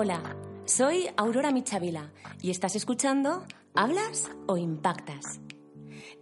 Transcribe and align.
Hola, 0.00 0.36
soy 0.64 1.08
Aurora 1.16 1.50
Michavila 1.50 2.12
y 2.40 2.52
estás 2.52 2.76
escuchando 2.76 3.44
¿Hablas 3.74 4.30
o 4.46 4.56
impactas? 4.56 5.40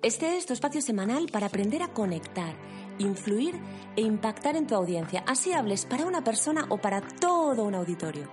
Este 0.00 0.38
es 0.38 0.46
tu 0.46 0.54
espacio 0.54 0.80
semanal 0.80 1.26
para 1.30 1.48
aprender 1.48 1.82
a 1.82 1.92
conectar, 1.92 2.54
influir 2.96 3.60
e 3.94 4.00
impactar 4.00 4.56
en 4.56 4.66
tu 4.66 4.74
audiencia, 4.74 5.22
así 5.26 5.52
hables 5.52 5.84
para 5.84 6.06
una 6.06 6.24
persona 6.24 6.64
o 6.70 6.78
para 6.78 7.02
todo 7.02 7.64
un 7.64 7.74
auditorio. 7.74 8.30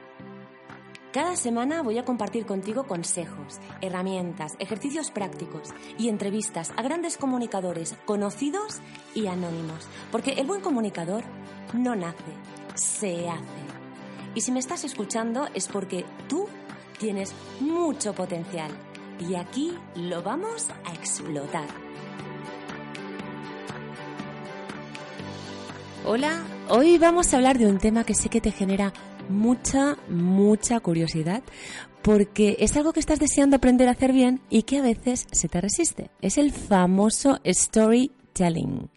Cada 1.12 1.36
semana 1.36 1.82
voy 1.82 1.98
a 1.98 2.06
compartir 2.06 2.46
contigo 2.46 2.86
consejos, 2.88 3.60
herramientas, 3.82 4.54
ejercicios 4.60 5.12
prácticos 5.12 5.72
y 5.98 6.08
entrevistas 6.08 6.72
a 6.78 6.84
grandes 6.84 7.18
comunicadores 7.18 7.98
conocidos 8.06 8.80
y 9.14 9.28
anónimos, 9.28 9.90
porque 10.10 10.36
el 10.36 10.48
buen 10.48 10.62
comunicador 10.62 11.26
no 11.74 11.98
nace, 11.98 12.32
se 12.76 13.28
hace. 13.28 13.63
Y 14.36 14.42
si 14.42 14.52
me 14.52 14.60
estás 14.60 14.84
escuchando 14.84 15.48
es 15.54 15.68
porque 15.68 16.06
tú 16.28 16.48
tienes 16.98 17.34
mucho 17.60 18.14
potencial 18.14 18.72
y 19.20 19.36
aquí 19.36 19.78
lo 19.96 20.24
vamos 20.24 20.68
a 20.86 20.94
explotar. 20.94 21.68
Hola, 26.06 26.44
hoy 26.68 26.98
vamos 26.98 27.32
a 27.34 27.38
hablar 27.38 27.58
de 27.58 27.68
un 27.68 27.78
tema 27.78 28.04
que 28.04 28.16
sé 28.16 28.30
que 28.30 28.42
te 28.42 28.52
genera 28.52 28.92
mucha, 29.30 29.98
mucha 30.10 30.80
curiosidad 30.80 31.44
porque 32.02 32.58
es 32.60 32.76
algo 32.76 32.92
que 32.92 33.00
estás 33.00 33.20
deseando 33.20 33.56
aprender 33.56 33.88
a 33.88 33.92
hacer 33.92 34.12
bien 34.12 34.42
y 34.50 34.64
que 34.64 34.80
a 34.80 34.82
veces 34.82 35.28
se 35.32 35.48
te 35.48 35.62
resiste. 35.62 36.10
Es 36.22 36.38
el 36.38 36.52
famoso 36.52 37.40
storytelling. 37.46 38.90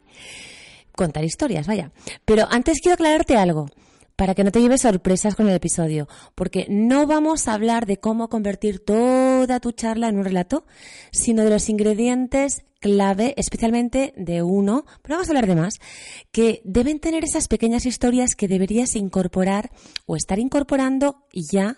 Contar 0.96 1.24
historias, 1.24 1.66
vaya. 1.66 1.92
Pero 2.24 2.48
antes 2.50 2.80
quiero 2.80 2.94
aclararte 2.94 3.36
algo 3.36 3.68
para 4.16 4.34
que 4.34 4.44
no 4.44 4.50
te 4.50 4.60
lleves 4.60 4.82
sorpresas 4.82 5.36
con 5.36 5.48
el 5.48 5.54
episodio, 5.54 6.08
porque 6.34 6.66
no 6.68 7.06
vamos 7.06 7.46
a 7.46 7.54
hablar 7.54 7.86
de 7.86 7.98
cómo 7.98 8.28
convertir 8.28 8.80
toda 8.80 9.60
tu 9.60 9.72
charla 9.72 10.08
en 10.08 10.18
un 10.18 10.24
relato, 10.24 10.64
sino 11.12 11.44
de 11.44 11.50
los 11.50 11.68
ingredientes 11.68 12.64
clave, 12.80 13.34
especialmente 13.36 14.12
de 14.16 14.42
uno, 14.42 14.84
pero 15.02 15.16
vamos 15.16 15.28
a 15.28 15.30
hablar 15.32 15.46
de 15.46 15.56
más, 15.56 15.74
que 16.30 16.60
deben 16.64 17.00
tener 17.00 17.24
esas 17.24 17.48
pequeñas 17.48 17.86
historias 17.86 18.34
que 18.34 18.48
deberías 18.48 18.96
incorporar 18.96 19.70
o 20.06 20.16
estar 20.16 20.38
incorporando 20.38 21.26
ya 21.32 21.76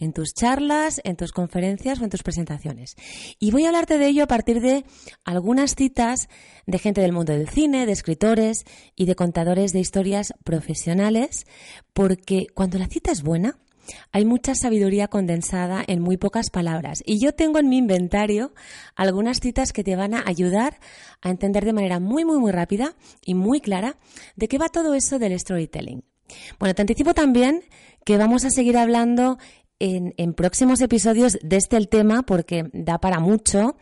en 0.00 0.12
tus 0.12 0.34
charlas, 0.34 1.00
en 1.04 1.16
tus 1.16 1.32
conferencias 1.32 2.00
o 2.00 2.04
en 2.04 2.10
tus 2.10 2.22
presentaciones. 2.22 2.96
Y 3.38 3.50
voy 3.50 3.64
a 3.64 3.68
hablarte 3.68 3.98
de 3.98 4.08
ello 4.08 4.24
a 4.24 4.26
partir 4.26 4.60
de 4.60 4.84
algunas 5.24 5.74
citas 5.74 6.28
de 6.66 6.78
gente 6.78 7.00
del 7.00 7.12
mundo 7.12 7.32
del 7.32 7.48
cine, 7.48 7.86
de 7.86 7.92
escritores 7.92 8.64
y 8.96 9.04
de 9.04 9.14
contadores 9.14 9.72
de 9.72 9.80
historias 9.80 10.32
profesionales, 10.42 11.46
porque 11.92 12.46
cuando 12.54 12.78
la 12.78 12.88
cita 12.88 13.12
es 13.12 13.22
buena, 13.22 13.58
hay 14.12 14.24
mucha 14.24 14.54
sabiduría 14.54 15.08
condensada 15.08 15.82
en 15.86 16.00
muy 16.00 16.16
pocas 16.16 16.50
palabras. 16.50 17.02
Y 17.04 17.20
yo 17.22 17.34
tengo 17.34 17.58
en 17.58 17.68
mi 17.68 17.78
inventario 17.78 18.52
algunas 18.94 19.40
citas 19.40 19.72
que 19.72 19.84
te 19.84 19.96
van 19.96 20.14
a 20.14 20.24
ayudar 20.26 20.78
a 21.20 21.30
entender 21.30 21.64
de 21.64 21.72
manera 21.72 22.00
muy, 22.00 22.24
muy, 22.24 22.38
muy 22.38 22.52
rápida 22.52 22.94
y 23.24 23.34
muy 23.34 23.60
clara 23.60 23.96
de 24.36 24.48
qué 24.48 24.58
va 24.58 24.68
todo 24.68 24.94
eso 24.94 25.18
del 25.18 25.38
storytelling. 25.38 26.04
Bueno, 26.58 26.74
te 26.74 26.82
anticipo 26.82 27.14
también 27.14 27.64
que 28.04 28.16
vamos 28.16 28.44
a 28.44 28.50
seguir 28.50 28.76
hablando 28.76 29.38
en, 29.80 30.34
próximos 30.34 30.80
episodios 30.80 31.38
de 31.42 31.56
este 31.56 31.76
el 31.76 31.88
tema 31.88 32.22
porque 32.22 32.68
da 32.72 32.98
para 32.98 33.18
mucho. 33.18 33.76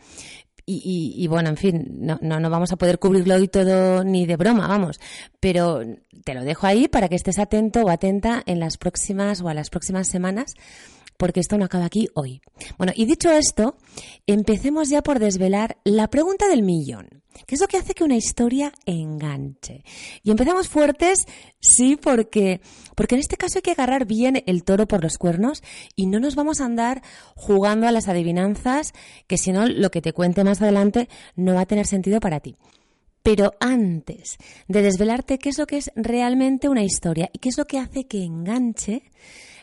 Y, 0.71 1.25
bueno, 1.27 1.49
en 1.49 1.57
fin, 1.57 1.87
no, 1.99 2.19
no, 2.21 2.39
no, 2.39 2.47
vamos 2.51 2.71
a 2.71 2.75
poder 2.75 2.99
cubrirlo 2.99 3.33
hoy 3.33 3.47
todo 3.47 4.03
ni 4.03 4.27
de 4.27 4.35
broma, 4.35 4.67
vamos. 4.67 4.99
Pero 5.39 5.81
te 6.23 6.35
lo 6.35 6.43
dejo 6.43 6.67
ahí 6.67 6.87
para 6.87 7.09
que 7.09 7.15
estés 7.15 7.39
atento 7.39 7.81
o 7.81 7.89
atenta 7.89 8.43
en 8.45 8.59
las 8.59 8.77
próximas 8.77 9.41
o 9.41 9.49
a 9.49 9.55
las 9.55 9.71
próximas 9.71 10.07
semanas 10.07 10.53
porque 11.17 11.41
esto 11.41 11.57
no 11.57 11.65
acaba 11.65 11.85
aquí 11.85 12.07
hoy. 12.13 12.41
Bueno, 12.77 12.93
y 12.95 13.05
dicho 13.05 13.29
esto, 13.29 13.77
empecemos 14.25 14.89
ya 14.89 15.01
por 15.01 15.19
desvelar 15.19 15.77
la 15.83 16.07
pregunta 16.07 16.47
del 16.47 16.63
millón. 16.63 17.18
¿Qué 17.45 17.55
es 17.55 17.61
lo 17.61 17.67
que 17.67 17.77
hace 17.77 17.93
que 17.93 18.03
una 18.03 18.15
historia 18.15 18.71
enganche? 18.85 19.83
Y 20.23 20.31
empezamos 20.31 20.67
fuertes, 20.67 21.25
sí, 21.59 21.95
porque, 21.95 22.61
porque 22.95 23.15
en 23.15 23.21
este 23.21 23.37
caso 23.37 23.59
hay 23.59 23.61
que 23.61 23.71
agarrar 23.71 24.05
bien 24.05 24.43
el 24.45 24.63
toro 24.63 24.87
por 24.87 25.03
los 25.03 25.17
cuernos 25.17 25.63
y 25.95 26.07
no 26.07 26.19
nos 26.19 26.35
vamos 26.35 26.61
a 26.61 26.65
andar 26.65 27.01
jugando 27.35 27.87
a 27.87 27.91
las 27.91 28.07
adivinanzas, 28.07 28.93
que 29.27 29.37
si 29.37 29.51
no, 29.51 29.67
lo 29.67 29.91
que 29.91 30.01
te 30.01 30.13
cuente 30.13 30.43
más 30.43 30.61
adelante 30.61 31.09
no 31.35 31.53
va 31.53 31.61
a 31.61 31.65
tener 31.65 31.87
sentido 31.87 32.19
para 32.19 32.39
ti. 32.39 32.55
Pero 33.23 33.53
antes 33.59 34.37
de 34.67 34.81
desvelarte 34.81 35.39
qué 35.39 35.49
es 35.49 35.57
lo 35.57 35.67
que 35.67 35.77
es 35.77 35.91
realmente 35.95 36.69
una 36.69 36.83
historia 36.83 37.29
y 37.33 37.39
qué 37.39 37.49
es 37.49 37.57
lo 37.57 37.65
que 37.65 37.77
hace 37.77 38.05
que 38.05 38.23
enganche, 38.23 39.03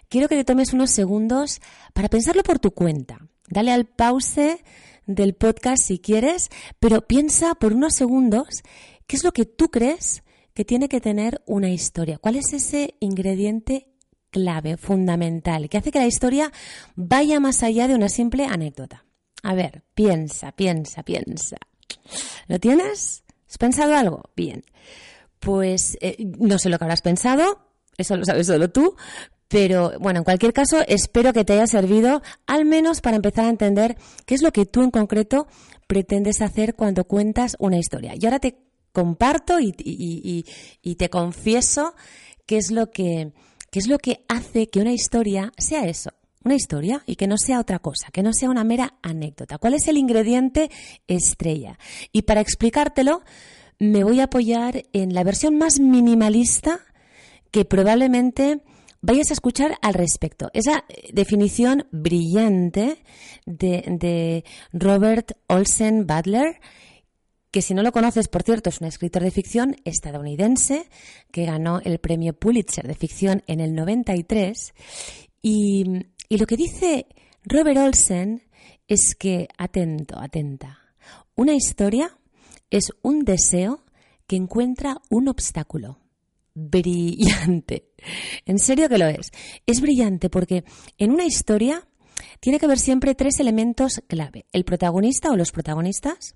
quiero 0.09 0.29
que 0.29 0.37
te 0.37 0.45
tomes 0.45 0.73
unos 0.73 0.91
segundos 0.91 1.61
para 1.95 2.09
pensarlo 2.09 2.43
por 2.43 2.59
tu 2.59 2.73
cuenta. 2.73 3.19
Dale 3.49 3.73
al 3.73 3.87
pause 3.87 4.59
del 5.07 5.35
podcast 5.35 5.83
si 5.85 5.99
quieres, 5.99 6.51
pero 6.81 7.07
piensa 7.07 7.55
por 7.55 7.73
unos 7.73 7.95
segundos 7.95 8.63
qué 9.07 9.17
es 9.17 9.25
lo 9.25 9.33
que 9.33 9.45
tú 9.45 9.71
crees 9.71 10.23
que 10.55 10.65
tiene 10.65 10.89
que 10.89 11.01
tener 11.01 11.43
una 11.47 11.71
historia. 11.71 12.19
¿Cuál 12.19 12.37
es 12.37 12.53
ese 12.53 12.95
ingrediente 13.01 13.89
clave, 14.31 14.77
fundamental, 14.77 15.69
que 15.69 15.79
hace 15.79 15.93
que 15.93 15.99
la 15.99 16.07
historia 16.07 16.53
vaya 16.95 17.41
más 17.41 17.63
allá 17.63 17.89
de 17.89 17.95
una 17.95 18.09
simple 18.09 18.47
anécdota? 18.47 19.05
A 19.43 19.55
ver, 19.55 19.85
piensa, 19.95 20.53
piensa, 20.53 21.03
piensa. 21.03 21.57
¿Lo 22.49 22.59
tienes? 22.59 23.25
¿Has 23.49 23.59
pensado 23.59 23.95
algo? 23.95 24.31
Bien. 24.35 24.65
Pues 25.39 25.97
eh, 26.01 26.17
no 26.39 26.59
sé 26.59 26.69
lo 26.69 26.79
que 26.79 26.85
habrás 26.85 27.03
pensado, 27.03 27.67
eso 27.99 28.17
lo 28.17 28.25
sabes 28.25 28.47
solo 28.47 28.71
tú, 28.71 28.97
pero 29.49 29.93
bueno, 30.01 30.19
en 30.19 30.25
cualquier 30.25 30.53
caso, 30.53 30.83
espero 30.87 31.33
que 31.33 31.45
te 31.45 31.53
haya 31.53 31.67
servido 31.67 32.23
al 32.47 32.65
menos 32.65 33.01
para 33.01 33.17
empezar 33.17 33.45
a 33.45 33.51
entender 33.51 33.97
qué 34.25 34.35
es 34.35 34.43
lo 34.43 34.53
que 34.53 34.67
tú 34.67 34.83
en 34.83 34.91
concreto 34.91 35.47
pretendes 35.87 36.43
hacer 36.43 36.75
cuando 36.75 37.05
cuentas 37.05 37.57
una 37.59 37.79
historia. 37.79 38.15
Y 38.19 38.25
ahora 38.25 38.41
te 38.41 38.59
comparto 38.93 39.59
y, 39.61 39.73
te 40.99 41.11
confieso 41.11 41.95
qué 42.47 42.57
es 42.57 42.71
lo 42.71 42.91
que 42.91 43.33
qué 43.71 43.81
es 43.81 43.89
lo 43.89 43.99
que 43.99 44.25
hace 44.29 44.69
que 44.69 44.81
una 44.81 44.93
historia 44.93 45.53
sea 45.59 45.85
eso, 45.87 46.11
una 46.45 46.55
historia 46.55 47.03
y 47.05 47.17
que 47.17 47.27
no 47.27 47.37
sea 47.37 47.61
otra 47.61 47.79
cosa, 47.79 48.09
que 48.13 48.23
no 48.23 48.33
sea 48.33 48.49
una 48.49 48.65
mera 48.65 48.95
anécdota. 49.03 49.59
¿Cuál 49.59 49.75
es 49.75 49.87
el 49.89 49.99
ingrediente 49.99 50.71
estrella? 51.09 51.79
Y 52.11 52.23
para 52.23 52.41
explicártelo, 52.41 53.23
me 53.79 54.03
voy 54.03 54.21
a 54.21 54.25
apoyar 54.25 54.85
en 54.93 55.13
la 55.13 55.25
versión 55.25 55.59
más 55.59 55.79
minimalista 55.79 56.81
que 57.51 57.65
probablemente 57.65 58.63
vayas 59.07 59.31
a 59.31 59.35
escuchar 59.35 59.79
al 59.83 59.95
respecto. 59.95 60.51
Esa 60.53 60.85
definición 61.13 61.87
brillante 61.93 62.99
de, 63.47 64.45
Robert 64.73 65.33
Olsen 65.47 66.07
Butler, 66.07 66.59
que 67.53 67.63
si 67.63 67.73
no 67.73 67.85
lo 67.85 67.93
conoces, 67.93 68.27
por 68.27 68.43
cierto, 68.43 68.69
es 68.69 68.81
un 68.81 68.89
escritor 68.89 69.23
de 69.23 69.31
ficción 69.31 69.77
estadounidense 69.85 70.89
que 71.31 71.47
ganó 71.47 71.81
el 71.85 71.99
premio 71.99 72.33
Pulitzer 72.33 72.87
de 72.87 72.95
ficción 72.95 73.45
en 73.47 73.61
el 73.61 73.75
93. 73.75 74.75
Y, 75.41 75.85
y 76.29 76.39
lo 76.39 76.47
que 76.47 76.57
dice 76.57 77.07
Robert 77.45 77.79
Olsen 77.79 78.43
es 78.89 79.15
que, 79.15 79.47
atento, 79.57 80.19
atenta, 80.19 80.81
una 81.37 81.55
historia 81.55 82.19
es 82.71 82.91
un 83.03 83.21
deseo 83.21 83.85
que 84.27 84.35
encuentra 84.35 85.01
un 85.11 85.29
obstáculo 85.29 86.01
brillante. 86.57 87.93
En 88.47 88.59
serio 88.59 88.89
que 88.89 88.99
lo 88.99 89.07
es. 89.07 89.31
Es 89.67 89.81
brillante 89.81 90.31
porque 90.31 90.65
en 90.99 91.13
una 91.13 91.27
historia 91.27 91.87
tiene 92.41 92.59
que 92.59 92.65
haber 92.65 92.79
siempre 92.79 93.15
tres 93.15 93.39
elementos 93.39 94.03
clave. 94.09 94.47
El 94.53 94.65
protagonista 94.65 95.31
o 95.31 95.37
los 95.37 95.53
protagonistas. 95.53 96.35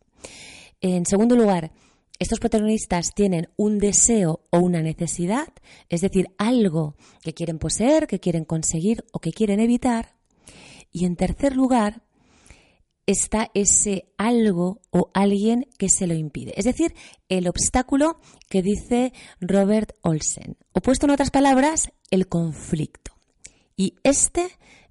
En 0.81 1.07
segundo 1.07 1.37
lugar, 1.37 1.72
estos 2.19 2.39
protagonistas 2.39 3.15
tienen 3.15 3.49
un 3.57 3.78
deseo 3.78 4.45
o 4.51 4.59
una 4.59 4.83
necesidad, 4.83 5.49
es 5.89 6.03
decir, 6.03 6.27
algo 6.37 6.97
que 7.23 7.33
quieren 7.33 7.59
poseer, 7.59 8.07
que 8.07 8.21
quieren 8.21 8.45
conseguir 8.45 9.05
o 9.13 9.21
que 9.21 9.33
quieren 9.33 9.59
evitar. 9.59 10.15
Y 10.93 11.07
en 11.07 11.16
tercer 11.16 11.57
lugar, 11.57 12.03
está 13.10 13.51
ese 13.54 14.07
algo 14.16 14.80
o 14.91 15.10
alguien 15.15 15.66
que 15.78 15.89
se 15.89 16.07
lo 16.07 16.15
impide. 16.15 16.54
Es 16.57 16.65
decir, 16.65 16.95
el 17.28 17.48
obstáculo 17.48 18.21
que 18.48 18.62
dice 18.62 19.12
Robert 19.41 19.92
Olsen. 20.03 20.57
O 20.72 20.80
puesto 20.80 21.07
en 21.07 21.12
otras 21.12 21.30
palabras, 21.30 21.91
el 22.10 22.28
conflicto. 22.28 23.12
Y 23.77 23.95
este 24.03 24.48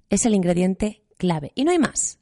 es 0.08 0.26
el 0.26 0.34
ingrediente 0.34 1.02
clave. 1.16 1.52
Y 1.54 1.64
no 1.64 1.70
hay 1.70 1.78
más. 1.78 2.18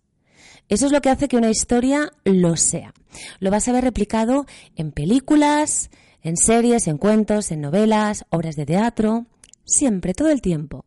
Eso 0.69 0.87
es 0.87 0.93
lo 0.93 1.01
que 1.01 1.11
hace 1.11 1.29
que 1.29 1.37
una 1.37 1.51
historia 1.51 2.11
lo 2.25 2.57
sea. 2.57 2.93
Lo 3.41 3.51
vas 3.51 3.69
a 3.69 3.73
ver 3.73 3.85
replicado 3.85 4.45
en 4.77 4.93
películas, 4.93 5.91
en 6.23 6.37
series, 6.37 6.87
en 6.89 6.99
cuentos, 6.99 7.51
en 7.51 7.63
novelas, 7.63 8.27
obras 8.29 8.55
de 8.57 8.67
teatro, 8.67 9.27
siempre, 9.65 10.13
todo 10.13 10.29
el 10.29 10.43
tiempo. 10.43 10.85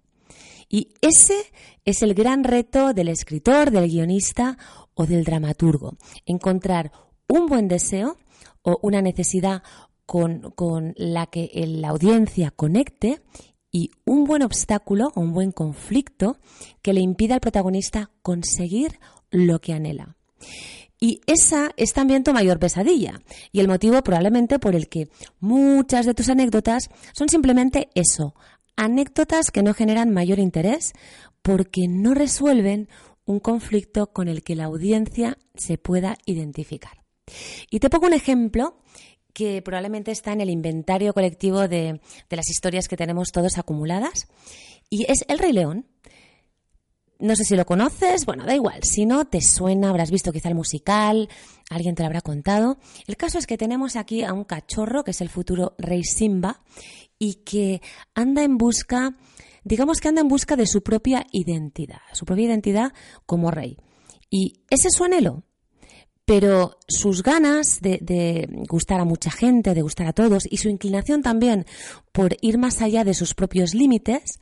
Y 0.69 0.93
ese 1.01 1.51
es 1.83 2.01
el 2.01 2.13
gran 2.13 2.43
reto 2.43 2.93
del 2.93 3.09
escritor, 3.09 3.71
del 3.71 3.89
guionista 3.89 4.57
del 5.05 5.23
dramaturgo. 5.23 5.97
Encontrar 6.25 6.91
un 7.27 7.47
buen 7.47 7.67
deseo 7.67 8.17
o 8.61 8.77
una 8.81 9.01
necesidad 9.01 9.63
con, 10.05 10.93
la 10.97 11.27
que 11.27 11.49
la 11.67 11.89
audiencia 11.89 12.51
conecte 12.51 13.21
y 13.71 13.91
un 14.05 14.25
buen 14.25 14.41
obstáculo 14.41 15.11
o 15.15 15.21
un 15.21 15.33
buen 15.33 15.53
conflicto 15.53 16.37
que 16.81 16.91
le 16.91 16.99
impida 16.99 17.35
al 17.35 17.39
protagonista 17.39 18.11
conseguir 18.21 18.99
lo 19.29 19.61
que 19.61 19.71
anhela. 19.71 20.17
Y 20.99 21.21
esa 21.25 21.71
es 21.77 21.93
también 21.93 22.23
tu 22.23 22.33
mayor 22.33 22.59
pesadilla 22.59 23.21
y 23.51 23.61
el 23.61 23.67
motivo 23.69 24.03
probablemente 24.03 24.59
por 24.59 24.75
el 24.75 24.89
que 24.89 25.09
muchas 25.39 26.05
de 26.05 26.13
tus 26.13 26.29
anécdotas 26.29 26.89
son 27.13 27.29
simplemente 27.29 27.89
eso, 27.95 28.35
anécdotas 28.75 29.49
que 29.49 29.63
no 29.63 29.73
generan 29.73 30.11
mayor 30.11 30.39
interés 30.39 30.93
porque 31.41 31.87
no 31.87 32.13
resuelven 32.13 32.89
un 33.25 33.39
conflicto 33.39 34.11
con 34.11 34.27
el 34.27 34.43
que 34.43 34.55
la 34.55 34.65
audiencia 34.65 35.37
se 35.55 35.77
pueda 35.77 36.17
identificar. 36.25 37.03
Y 37.69 37.79
te 37.79 37.89
pongo 37.89 38.07
un 38.07 38.13
ejemplo 38.13 38.77
que 39.33 39.61
probablemente 39.61 40.11
está 40.11 40.33
en 40.33 40.41
el 40.41 40.49
inventario 40.49 41.13
colectivo 41.13 41.67
de, 41.67 42.01
de 42.29 42.35
las 42.35 42.49
historias 42.49 42.87
que 42.87 42.97
tenemos 42.97 43.31
todos 43.31 43.57
acumuladas, 43.57 44.27
y 44.89 45.09
es 45.09 45.23
El 45.29 45.39
Rey 45.39 45.53
León. 45.53 45.87
No 47.17 47.35
sé 47.35 47.43
si 47.43 47.55
lo 47.55 47.65
conoces, 47.65 48.25
bueno, 48.25 48.45
da 48.45 48.55
igual. 48.55 48.83
Si 48.83 49.05
no 49.05 49.25
te 49.25 49.41
suena, 49.41 49.89
habrás 49.89 50.09
visto 50.09 50.33
quizá 50.33 50.49
el 50.49 50.55
musical, 50.55 51.29
alguien 51.69 51.95
te 51.95 52.01
lo 52.01 52.07
habrá 52.07 52.21
contado. 52.21 52.79
El 53.07 53.15
caso 53.15 53.37
es 53.37 53.45
que 53.45 53.57
tenemos 53.57 53.95
aquí 53.95 54.23
a 54.23 54.33
un 54.33 54.43
cachorro 54.43 55.03
que 55.03 55.11
es 55.11 55.21
el 55.21 55.29
futuro 55.29 55.75
rey 55.77 56.03
Simba 56.03 56.61
y 57.19 57.35
que 57.35 57.81
anda 58.15 58.43
en 58.43 58.57
busca, 58.57 59.15
digamos 59.63 59.99
que 59.99 60.07
anda 60.07 60.21
en 60.21 60.27
busca 60.27 60.55
de 60.55 60.67
su 60.67 60.81
propia 60.81 61.25
identidad, 61.31 62.01
su 62.13 62.25
propia 62.25 62.45
identidad 62.45 62.93
como 63.25 63.51
rey. 63.51 63.77
Y 64.29 64.61
ese 64.69 64.87
es 64.87 64.95
su 64.95 65.03
anhelo, 65.03 65.43
pero 66.25 66.77
sus 66.87 67.23
ganas 67.23 67.79
de, 67.81 67.99
de, 68.01 68.47
gustar 68.69 69.01
a 69.01 69.05
mucha 69.05 69.31
gente, 69.31 69.73
de 69.73 69.81
gustar 69.81 70.07
a 70.07 70.13
todos, 70.13 70.43
y 70.49 70.57
su 70.57 70.69
inclinación 70.69 71.21
también 71.21 71.65
por 72.11 72.37
ir 72.41 72.57
más 72.57 72.81
allá 72.81 73.03
de 73.03 73.13
sus 73.13 73.33
propios 73.33 73.73
límites, 73.73 74.39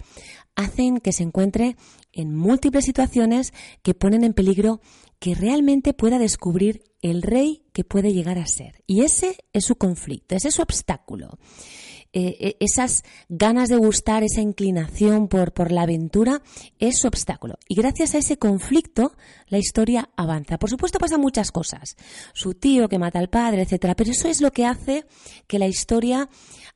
hacen 0.56 1.00
que 1.00 1.14
se 1.14 1.24
encuentre 1.24 1.78
en 2.12 2.36
múltiples 2.36 2.86
situaciones 2.86 3.54
que 3.82 3.94
ponen 3.94 4.24
en 4.24 4.34
peligro 4.34 4.82
que 5.20 5.36
realmente 5.36 5.94
pueda 5.94 6.20
descubrir 6.20 6.84
el 7.02 7.22
rey 7.22 7.64
que 7.74 7.84
puede 7.84 8.14
llegar 8.14 8.38
a 8.38 8.48
ser. 8.48 8.84
Y 8.86 9.02
ese 9.02 9.38
es 9.54 9.66
su 9.66 9.76
conflicto, 9.76 10.36
ese 10.36 10.50
es 10.50 10.56
su 10.56 10.62
obstáculo. 10.62 11.38
Eh, 12.12 12.38
eh, 12.40 12.58
esas 12.60 13.04
ganas 13.28 13.70
de 13.70 13.78
gustar, 13.78 14.24
esa 14.24 14.42
inclinación 14.42 15.28
por, 15.28 15.54
por 15.54 15.72
la 15.72 15.84
aventura, 15.84 16.42
es 16.80 17.00
su 17.00 17.08
obstáculo. 17.08 17.60
Y 17.68 17.76
gracias 17.76 18.16
a 18.16 18.18
ese 18.18 18.38
conflicto, 18.38 19.16
la 19.48 19.60
historia 19.60 20.10
avanza. 20.16 20.58
Por 20.58 20.72
supuesto, 20.72 20.98
pasan 20.98 21.22
muchas 21.22 21.52
cosas. 21.52 21.96
Su 22.34 22.56
tío 22.56 22.90
que 22.90 22.98
mata 22.98 23.20
al 23.20 23.30
padre, 23.30 23.62
etcétera. 23.62 23.96
Pero 23.96 24.12
eso 24.12 24.28
es 24.28 24.42
lo 24.42 24.52
que 24.52 24.66
hace 24.66 25.06
que 25.48 25.60
la 25.60 25.68
historia 25.68 26.30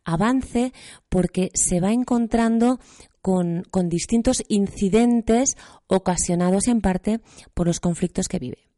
avance 0.05 0.71
porque 1.09 1.49
se 1.55 1.79
va 1.79 1.91
encontrando 1.91 2.79
con, 3.21 3.63
con, 3.71 3.89
distintos 3.89 4.43
incidentes 4.49 5.55
ocasionados 5.87 6.67
en 6.67 6.81
parte 6.81 7.21
por 7.53 7.67
los 7.67 7.79
conflictos 7.79 8.27
que 8.27 8.39
vive. 8.39 8.72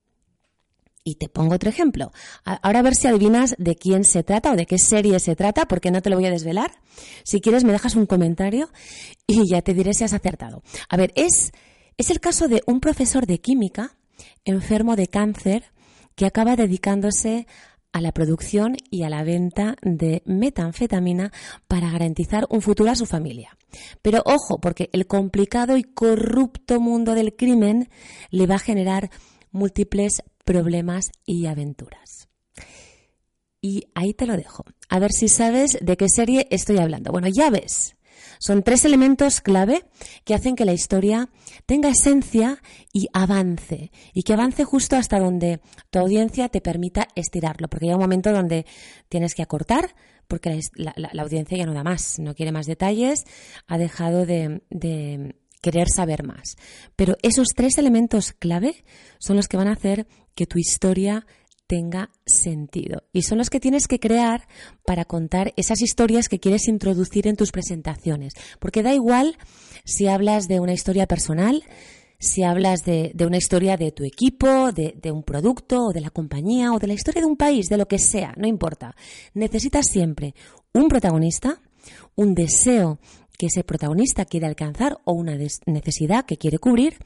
Y 1.08 1.16
te 1.16 1.30
pongo 1.30 1.54
otro 1.54 1.70
ejemplo. 1.70 2.12
Ahora 2.44 2.80
a 2.80 2.82
ver 2.82 2.96
si 2.96 3.06
adivinas 3.08 3.54
de 3.60 3.76
quién 3.76 4.04
se 4.04 4.24
trata 4.24 4.52
o 4.52 4.56
de 4.56 4.66
qué 4.66 4.80
serie 4.80 5.20
se 5.20 5.36
trata, 5.36 5.68
porque 5.68 5.92
no 5.92 6.02
te 6.02 6.10
lo 6.10 6.16
voy 6.16 6.26
a 6.26 6.32
desvelar. 6.32 6.72
Si 7.24 7.42
quieres 7.42 7.64
me 7.64 7.72
dejas 7.72 7.96
un 7.96 8.08
comentario 8.08 8.70
y 9.28 9.48
ya 9.48 9.62
te 9.62 9.76
diré 9.76 9.94
si 9.94 10.04
has 10.04 10.14
acertado. 10.14 10.64
A 10.90 10.98
ver, 10.98 11.14
es, 11.16 11.52
es 11.98 12.10
el 12.10 12.20
caso 12.20 12.48
de 12.48 12.64
un 12.66 12.80
profesor 12.80 13.28
de 13.28 13.40
química 13.40 13.96
enfermo 14.46 14.96
de 14.96 15.08
cáncer 15.08 15.66
que 16.16 16.26
acaba 16.26 16.56
dedicándose 16.56 17.46
a 17.92 18.02
la 18.02 18.12
producción 18.12 18.76
y 18.90 19.04
a 19.04 19.10
la 19.10 19.24
venta 19.24 19.76
de 19.84 20.24
metanfetamina 20.26 21.32
para 21.68 21.92
garantizar 21.92 22.48
un 22.50 22.62
futuro 22.62 22.90
a 22.90 22.96
su 22.96 23.06
familia. 23.06 23.58
Pero 24.02 24.24
ojo, 24.26 24.60
porque 24.60 24.90
el 24.92 25.06
complicado 25.06 25.78
y 25.78 25.84
corrupto 25.84 26.80
mundo 26.80 27.14
del 27.14 27.36
crimen 27.36 27.90
le 28.32 28.48
va 28.48 28.56
a 28.56 28.60
generar 28.60 29.12
múltiples 29.52 30.24
problemas 30.46 31.12
y 31.26 31.48
aventuras. 31.48 32.30
Y 33.60 33.88
ahí 33.96 34.14
te 34.14 34.28
lo 34.28 34.38
dejo. 34.38 34.64
A 34.90 35.00
ver 35.00 35.12
si 35.12 35.28
sabes 35.28 35.78
de 35.82 35.98
qué 35.98 36.08
serie 36.08 36.48
estoy 36.52 36.78
hablando. 36.78 37.12
Bueno, 37.12 37.28
ya 37.36 37.50
ves. 37.50 37.96
Son 38.40 38.64
tres 38.64 38.86
elementos 38.86 39.42
clave 39.42 39.86
que 40.24 40.36
hacen 40.36 40.56
que 40.56 40.66
la 40.66 40.74
historia 40.74 41.30
tenga 41.66 41.90
esencia 41.90 42.62
y 42.94 43.08
avance. 43.12 43.92
Y 44.14 44.24
que 44.24 44.34
avance 44.34 44.64
justo 44.66 44.96
hasta 44.98 45.20
donde 45.20 45.62
tu 45.90 46.00
audiencia 46.00 46.50
te 46.50 46.62
permita 46.62 47.08
estirarlo. 47.16 47.68
Porque 47.68 47.88
hay 47.88 47.94
un 47.94 48.02
momento 48.02 48.32
donde 48.32 48.68
tienes 49.10 49.34
que 49.34 49.42
acortar, 49.42 49.96
porque 50.28 50.60
la, 50.76 50.94
audiencia 51.20 51.58
ya 51.58 51.66
no 51.66 51.74
da 51.74 51.84
más, 51.84 52.20
no 52.20 52.36
quiere 52.36 52.52
más 52.52 52.68
detalles, 52.68 53.24
ha 53.68 53.78
dejado 53.78 54.26
de 54.26 54.62
querer 55.66 55.88
saber 55.90 56.24
más. 56.24 56.58
Pero 56.96 57.16
esos 57.24 57.48
tres 57.56 57.80
elementos 57.80 58.34
clave 58.34 58.86
son 59.18 59.36
los 59.36 59.48
que 59.48 59.58
van 59.58 59.68
a 59.68 59.74
hacer 59.74 60.06
que 60.36 60.46
tu 60.46 60.60
historia 60.60 61.26
tenga 61.66 62.12
sentido. 62.28 63.02
Y 63.12 63.24
son 63.24 63.40
los 63.40 63.50
que 63.50 63.60
tienes 63.60 63.88
que 63.88 64.00
crear 64.00 64.48
para 64.86 65.06
contar 65.06 65.54
esas 65.58 65.82
historias 65.82 66.30
que 66.30 66.40
quieres 66.40 66.68
introducir 66.68 67.26
en 67.26 67.36
tus 67.36 67.52
presentaciones. 67.52 68.34
Porque 68.60 68.84
da 68.84 68.94
igual 68.94 69.40
si 69.86 70.06
hablas 70.06 70.48
de 70.48 70.60
una 70.60 70.74
historia 70.74 71.08
personal, 71.08 71.64
si 72.20 72.44
hablas 72.44 72.86
de, 72.86 73.16
una 73.26 73.38
historia 73.38 73.76
de 73.76 73.92
tu 73.92 74.04
equipo, 74.04 74.72
de, 74.72 74.94
de, 75.02 75.12
un 75.12 75.24
producto 75.24 75.88
o 75.88 75.94
de 75.94 76.02
la 76.02 76.12
compañía 76.12 76.74
o 76.74 76.80
de 76.80 76.86
la 76.86 76.94
historia 76.94 77.22
de 77.22 77.28
un 77.28 77.38
país, 77.38 77.70
de 77.70 77.78
lo 77.78 77.88
que 77.88 77.98
sea, 77.98 78.36
no 78.38 78.48
importa. 78.48 78.96
Necesitas 79.34 79.88
siempre 79.88 80.36
un 80.74 80.90
protagonista, 80.90 81.60
un 82.14 82.36
deseo 82.36 83.00
que 83.38 83.48
ese 83.48 83.64
protagonista 83.64 84.26
quiere 84.26 84.48
alcanzar 84.48 85.00
o 85.04 85.14
una 85.14 85.38
necesidad 85.66 86.26
que 86.26 86.38
quiere 86.38 86.58
cubrir 86.58 86.98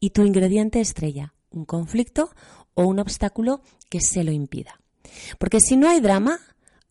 y 0.00 0.10
tu 0.10 0.24
ingrediente 0.24 0.80
estrella, 0.80 1.34
un 1.50 1.64
conflicto 1.64 2.30
o 2.74 2.86
un 2.86 2.98
obstáculo 2.98 3.62
que 3.88 4.00
se 4.00 4.24
lo 4.24 4.32
impida. 4.32 4.80
Porque 5.38 5.60
si 5.60 5.76
no 5.76 5.88
hay 5.88 6.00
drama, 6.00 6.40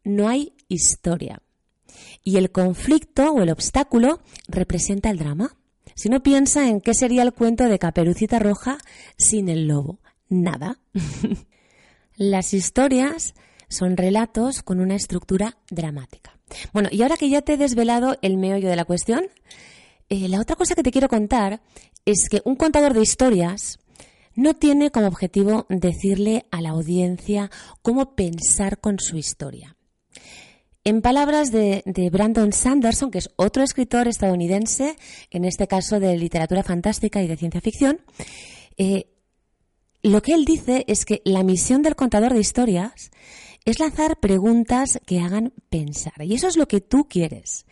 no 0.03 0.27
hay 0.27 0.53
historia. 0.67 1.41
Y 2.23 2.37
el 2.37 2.51
conflicto 2.51 3.31
o 3.31 3.41
el 3.41 3.49
obstáculo 3.49 4.19
representa 4.47 5.09
el 5.09 5.17
drama. 5.17 5.57
Si 5.95 6.09
no 6.09 6.21
piensa 6.23 6.67
en 6.67 6.81
qué 6.81 6.93
sería 6.93 7.23
el 7.23 7.33
cuento 7.33 7.65
de 7.65 7.79
Caperucita 7.79 8.39
Roja 8.39 8.77
sin 9.17 9.49
el 9.49 9.67
lobo. 9.67 9.99
Nada. 10.27 10.79
Las 12.15 12.53
historias 12.53 13.35
son 13.69 13.97
relatos 13.97 14.61
con 14.61 14.79
una 14.79 14.95
estructura 14.95 15.57
dramática. 15.69 16.34
Bueno, 16.73 16.89
y 16.91 17.01
ahora 17.01 17.17
que 17.17 17.29
ya 17.29 17.41
te 17.41 17.53
he 17.53 17.57
desvelado 17.57 18.17
el 18.21 18.37
meollo 18.37 18.69
de 18.69 18.75
la 18.75 18.85
cuestión, 18.85 19.25
eh, 20.09 20.27
la 20.27 20.39
otra 20.39 20.55
cosa 20.55 20.75
que 20.75 20.83
te 20.83 20.91
quiero 20.91 21.09
contar 21.09 21.61
es 22.05 22.29
que 22.29 22.41
un 22.45 22.55
contador 22.55 22.93
de 22.93 23.01
historias 23.01 23.79
no 24.35 24.53
tiene 24.53 24.91
como 24.91 25.07
objetivo 25.07 25.65
decirle 25.69 26.45
a 26.51 26.61
la 26.61 26.69
audiencia 26.71 27.49
cómo 27.81 28.15
pensar 28.15 28.79
con 28.79 28.99
su 28.99 29.17
historia. 29.17 29.75
En 30.83 31.01
palabras 31.01 31.51
de, 31.51 31.81
Brandon 32.11 32.53
Sanderson, 32.53 33.09
que 33.09 33.17
es 33.17 33.31
otro 33.37 33.63
escritor 33.63 34.07
estadounidense, 34.07 34.95
en 35.31 35.43
este 35.43 35.67
caso 35.67 35.99
de 35.99 36.15
literatura 36.15 36.61
fantástica 36.61 37.23
y 37.23 37.27
de 37.27 37.37
ciencia 37.37 37.59
ficción, 37.59 38.01
eh, 38.77 39.07
lo 40.03 40.21
que 40.21 40.33
él 40.33 40.45
dice 40.45 40.85
es 40.87 41.05
que 41.05 41.23
la 41.25 41.41
misión 41.41 41.81
del 41.81 41.95
contador 41.95 42.33
de 42.33 42.39
historias 42.39 43.09
es 43.65 43.79
lanzar 43.79 44.19
preguntas 44.19 44.99
que 45.05 45.19
hagan 45.19 45.51
pensar. 45.69 46.13
Y 46.19 46.35
eso 46.35 46.47
es 46.47 46.55
lo 46.55 46.67
que 46.67 46.81
tú 46.81 47.07
quieres. 47.09 47.65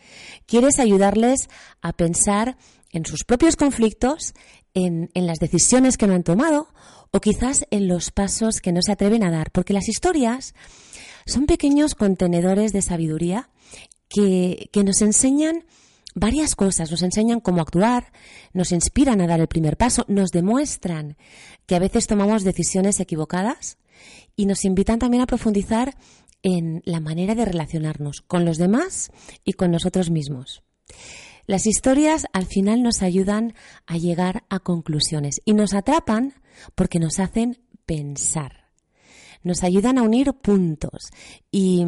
Quieres 0.46 0.80
ayudarles 0.80 1.48
a 1.80 1.92
pensar 1.92 2.58
en 2.90 3.06
sus 3.06 3.24
propios 3.24 3.56
conflictos, 3.56 4.34
en, 4.74 5.08
las 5.14 5.38
decisiones 5.38 5.96
que 5.96 6.08
no 6.08 6.14
han 6.14 6.24
tomado 6.24 6.68
o 7.12 7.20
quizás 7.20 7.64
en 7.70 7.86
los 7.86 8.10
pasos 8.10 8.60
que 8.60 8.72
no 8.72 8.80
se 8.82 8.90
atreven 8.90 9.22
a 9.22 9.30
dar. 9.30 9.52
Porque 9.52 9.72
las 9.72 9.88
historias 9.88 10.54
son 11.26 11.46
pequeños 11.46 11.94
contenedores 11.94 12.72
de 12.72 12.82
sabiduría 12.82 13.48
que, 14.08 14.68
que 14.72 14.82
nos 14.82 15.00
enseñan 15.00 15.64
varias 16.16 16.56
cosas. 16.56 16.90
Nos 16.90 17.02
enseñan 17.02 17.38
cómo 17.38 17.62
actuar, 17.62 18.12
nos 18.52 18.72
inspiran 18.72 19.20
a 19.20 19.28
dar 19.28 19.38
el 19.38 19.46
primer 19.46 19.76
paso, 19.76 20.04
nos 20.08 20.30
demuestran 20.30 21.16
que 21.66 21.76
a 21.76 21.80
veces 21.80 22.08
tomamos 22.08 22.42
decisiones 22.42 22.98
equivocadas 22.98 23.78
y 24.36 24.46
nos 24.46 24.64
invitan 24.64 24.98
también 24.98 25.22
a 25.22 25.26
profundizar 25.26 25.94
en 26.42 26.82
la 26.84 27.00
manera 27.00 27.34
de 27.34 27.44
relacionarnos 27.44 28.20
con 28.20 28.44
los 28.44 28.58
demás 28.58 29.10
y 29.44 29.54
con 29.54 29.70
nosotros 29.70 30.10
mismos. 30.10 30.62
Las 31.46 31.66
historias 31.66 32.26
al 32.32 32.46
final 32.46 32.82
nos 32.82 33.02
ayudan 33.02 33.54
a 33.86 33.96
llegar 33.96 34.44
a 34.48 34.60
conclusiones 34.60 35.40
y 35.44 35.52
nos 35.52 35.74
atrapan 35.74 36.34
porque 36.74 36.98
nos 36.98 37.18
hacen 37.18 37.58
pensar. 37.84 38.70
Nos 39.42 39.62
ayudan 39.62 39.98
a 39.98 40.02
unir 40.02 40.32
puntos 40.32 41.10
y 41.50 41.84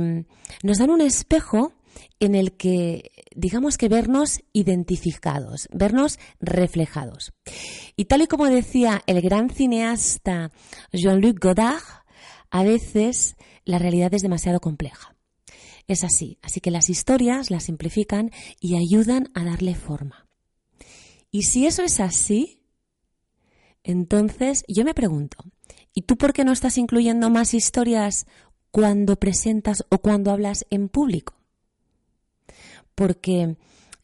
nos 0.63 0.79
dan 0.79 0.91
un 0.91 1.01
espejo 1.01 1.73
en 2.21 2.35
el 2.35 2.53
que, 2.53 3.11
digamos 3.35 3.79
que 3.79 3.89
vernos 3.89 4.41
identificados, 4.53 5.69
vernos 5.73 6.19
reflejados. 6.41 7.33
Y 7.97 8.07
tal 8.07 8.23
y 8.23 8.27
como 8.27 8.47
decía 8.47 9.03
el 9.07 9.21
gran 9.21 9.51
cineasta 9.51 10.51
Jean-Luc 10.93 11.43
Godard, 11.43 11.83
a 12.51 12.63
veces 12.63 13.37
la 13.65 13.79
realidad 13.79 14.15
es 14.15 14.23
demasiado 14.23 14.61
compleja. 14.61 15.15
es 15.89 16.03
así. 16.03 16.39
Así 16.43 16.61
que 16.61 16.73
las 16.73 16.91
historias 16.91 17.51
las 17.51 17.65
simplifican 17.65 18.33
y 18.61 18.77
ayudan 18.77 19.31
a 19.35 19.45
darle 19.45 19.77
forma. 19.77 20.27
Y 21.31 21.43
si 21.43 21.67
eso 21.67 21.83
es 21.83 22.01
así, 22.01 22.61
entonces 23.85 24.65
yo 24.67 24.85
me 24.85 24.95
pregunto, 24.95 25.45
¿y 25.95 26.03
tú 26.03 26.17
por 26.17 26.33
qué 26.33 26.45
no 26.45 26.53
estás 26.53 26.77
incluyendo 26.77 27.31
más 27.31 27.55
historias 27.55 28.27
cuando 28.73 29.15
presentas 29.15 29.85
o 29.89 29.99
cuando 29.99 30.33
hablas 30.33 30.67
en 30.71 30.89
público? 30.89 31.36
Porque 32.97 33.57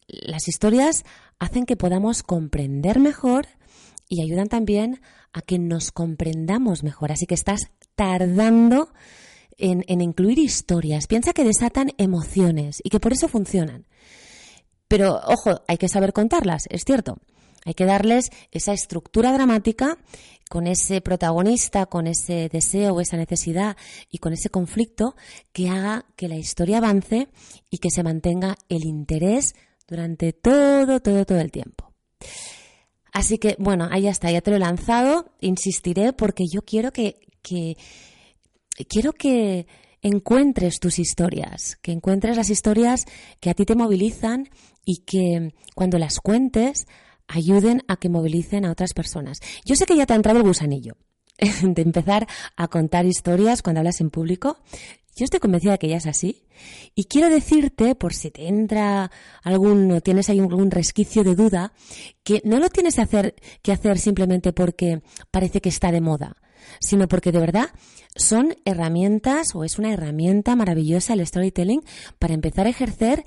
las 0.07 0.47
historias 0.47 1.03
hacen 1.39 1.65
que 1.65 1.75
podamos 1.75 2.23
comprender 2.23 2.99
mejor 2.99 3.47
y 4.07 4.21
ayudan 4.21 4.47
también 4.47 5.01
a 5.33 5.41
que 5.41 5.59
nos 5.59 5.91
comprendamos 5.91 6.83
mejor. 6.83 7.11
Así 7.11 7.25
que 7.25 7.35
estás 7.35 7.71
tardando 7.95 8.93
en, 9.57 10.01
incluir 10.01 10.39
historias. 10.39 11.07
Piensa 11.07 11.33
que 11.33 11.43
desatan 11.43 11.91
emociones 11.97 12.79
y 12.83 12.89
que 12.89 12.99
por 12.99 13.13
eso 13.13 13.27
funcionan. 13.27 13.85
Pero, 14.87 15.19
ojo, 15.25 15.61
hay 15.67 15.77
que 15.77 15.89
saber 15.89 16.13
contarlas, 16.13 16.63
es 16.69 16.83
cierto. 16.85 17.17
Hay 17.65 17.73
que 17.73 17.85
darles 17.85 18.29
esa 18.51 18.73
estructura 18.73 19.31
dramática 19.31 19.97
con 20.53 20.67
ese 20.67 21.01
protagonista, 21.01 21.87
con 21.87 22.05
ese 22.05 22.47
deseo 22.47 22.93
o 22.93 23.01
esa 23.01 23.17
necesidad 23.17 23.75
y 24.11 24.19
con 24.19 24.33
ese 24.33 24.51
conflicto 24.51 25.15
que 25.51 25.67
haga 25.67 26.05
que 26.15 26.27
la 26.27 26.35
historia 26.35 26.77
avance 26.77 27.27
y 27.71 27.79
que 27.79 27.89
se 27.89 28.03
mantenga 28.03 28.55
el 28.69 28.85
interés 28.85 29.55
durante 29.87 30.31
todo, 30.31 30.99
todo, 30.99 31.25
todo 31.25 31.39
el 31.39 31.49
tiempo. 31.49 31.91
Así 33.11 33.39
que, 33.39 33.55
bueno, 33.57 33.87
ahí 33.89 34.05
está, 34.05 34.29
ya 34.29 34.41
te 34.41 34.51
lo 34.51 34.57
he 34.57 34.59
lanzado. 34.59 35.33
Insistiré 35.41 36.13
porque 36.13 36.43
yo 36.47 36.61
quiero 36.61 36.91
que, 36.91 37.17
quiero 37.41 39.13
que 39.13 39.65
encuentres 40.03 40.79
tus 40.79 40.99
historias, 40.99 41.77
que 41.81 41.93
encuentres 41.93 42.37
las 42.37 42.51
historias 42.51 43.05
que 43.39 43.49
a 43.49 43.55
ti 43.55 43.65
te 43.65 43.73
movilizan 43.73 44.51
y 44.85 44.97
que 44.97 45.55
cuando 45.73 45.97
las 45.97 46.19
cuentes 46.19 46.85
ayuden 47.33 47.81
a 47.87 47.97
que 47.97 48.09
movilicen 48.09 48.65
a 48.65 48.71
otras 48.71 48.93
personas. 48.93 49.39
Yo 49.65 49.75
sé 49.75 49.85
que 49.85 49.95
ya 49.95 50.05
te 50.05 50.13
ha 50.13 50.15
entrado 50.15 50.39
el 50.39 50.45
gusanillo 50.45 50.97
de 51.61 51.81
empezar 51.81 52.27
a 52.55 52.67
contar 52.67 53.05
historias 53.05 53.61
cuando 53.61 53.79
hablas 53.79 54.01
en 54.01 54.09
público. 54.09 54.57
Yo 55.15 55.25
estoy 55.25 55.39
convencida 55.39 55.73
de 55.73 55.79
que 55.79 55.89
ya 55.89 55.97
es 55.97 56.07
así. 56.07 56.47
Y 56.95 57.05
quiero 57.05 57.29
decirte, 57.29 57.95
por 57.95 58.13
si 58.13 58.31
te 58.31 58.47
entra 58.47 59.11
algún, 59.43 59.91
o 59.91 60.01
tienes 60.01 60.29
ahí 60.29 60.39
algún 60.39 60.71
resquicio 60.71 61.23
de 61.23 61.35
duda, 61.35 61.73
que 62.23 62.41
no 62.45 62.59
lo 62.59 62.69
tienes 62.69 62.95
que 62.95 63.01
hacer, 63.01 63.35
que 63.61 63.71
hacer 63.71 63.99
simplemente 63.99 64.53
porque 64.53 65.01
parece 65.29 65.61
que 65.61 65.69
está 65.69 65.91
de 65.91 66.01
moda, 66.01 66.37
sino 66.79 67.07
porque 67.07 67.31
de 67.31 67.39
verdad 67.39 67.69
son 68.15 68.55
herramientas 68.65 69.55
o 69.55 69.63
es 69.63 69.77
una 69.77 69.93
herramienta 69.93 70.55
maravillosa 70.55 71.13
el 71.13 71.25
storytelling 71.25 71.83
para 72.17 72.33
empezar 72.33 72.65
a 72.65 72.71
ejercer 72.71 73.23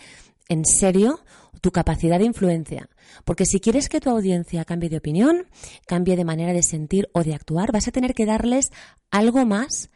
en 0.48 0.64
serio 0.64 1.20
tu 1.60 1.70
capacidad 1.70 2.18
de 2.18 2.26
influencia. 2.26 2.88
Porque 3.24 3.46
si 3.46 3.60
quieres 3.60 3.88
que 3.88 4.00
tu 4.00 4.10
audiencia 4.10 4.64
cambie 4.64 4.88
de 4.88 4.98
opinión, 4.98 5.46
cambie 5.86 6.16
de 6.16 6.24
manera 6.24 6.52
de 6.52 6.62
sentir 6.62 7.08
o 7.12 7.22
de 7.22 7.34
actuar, 7.34 7.72
vas 7.72 7.88
a 7.88 7.92
tener 7.92 8.14
que 8.14 8.26
darles 8.26 8.70
algo 9.10 9.44
más 9.46 9.90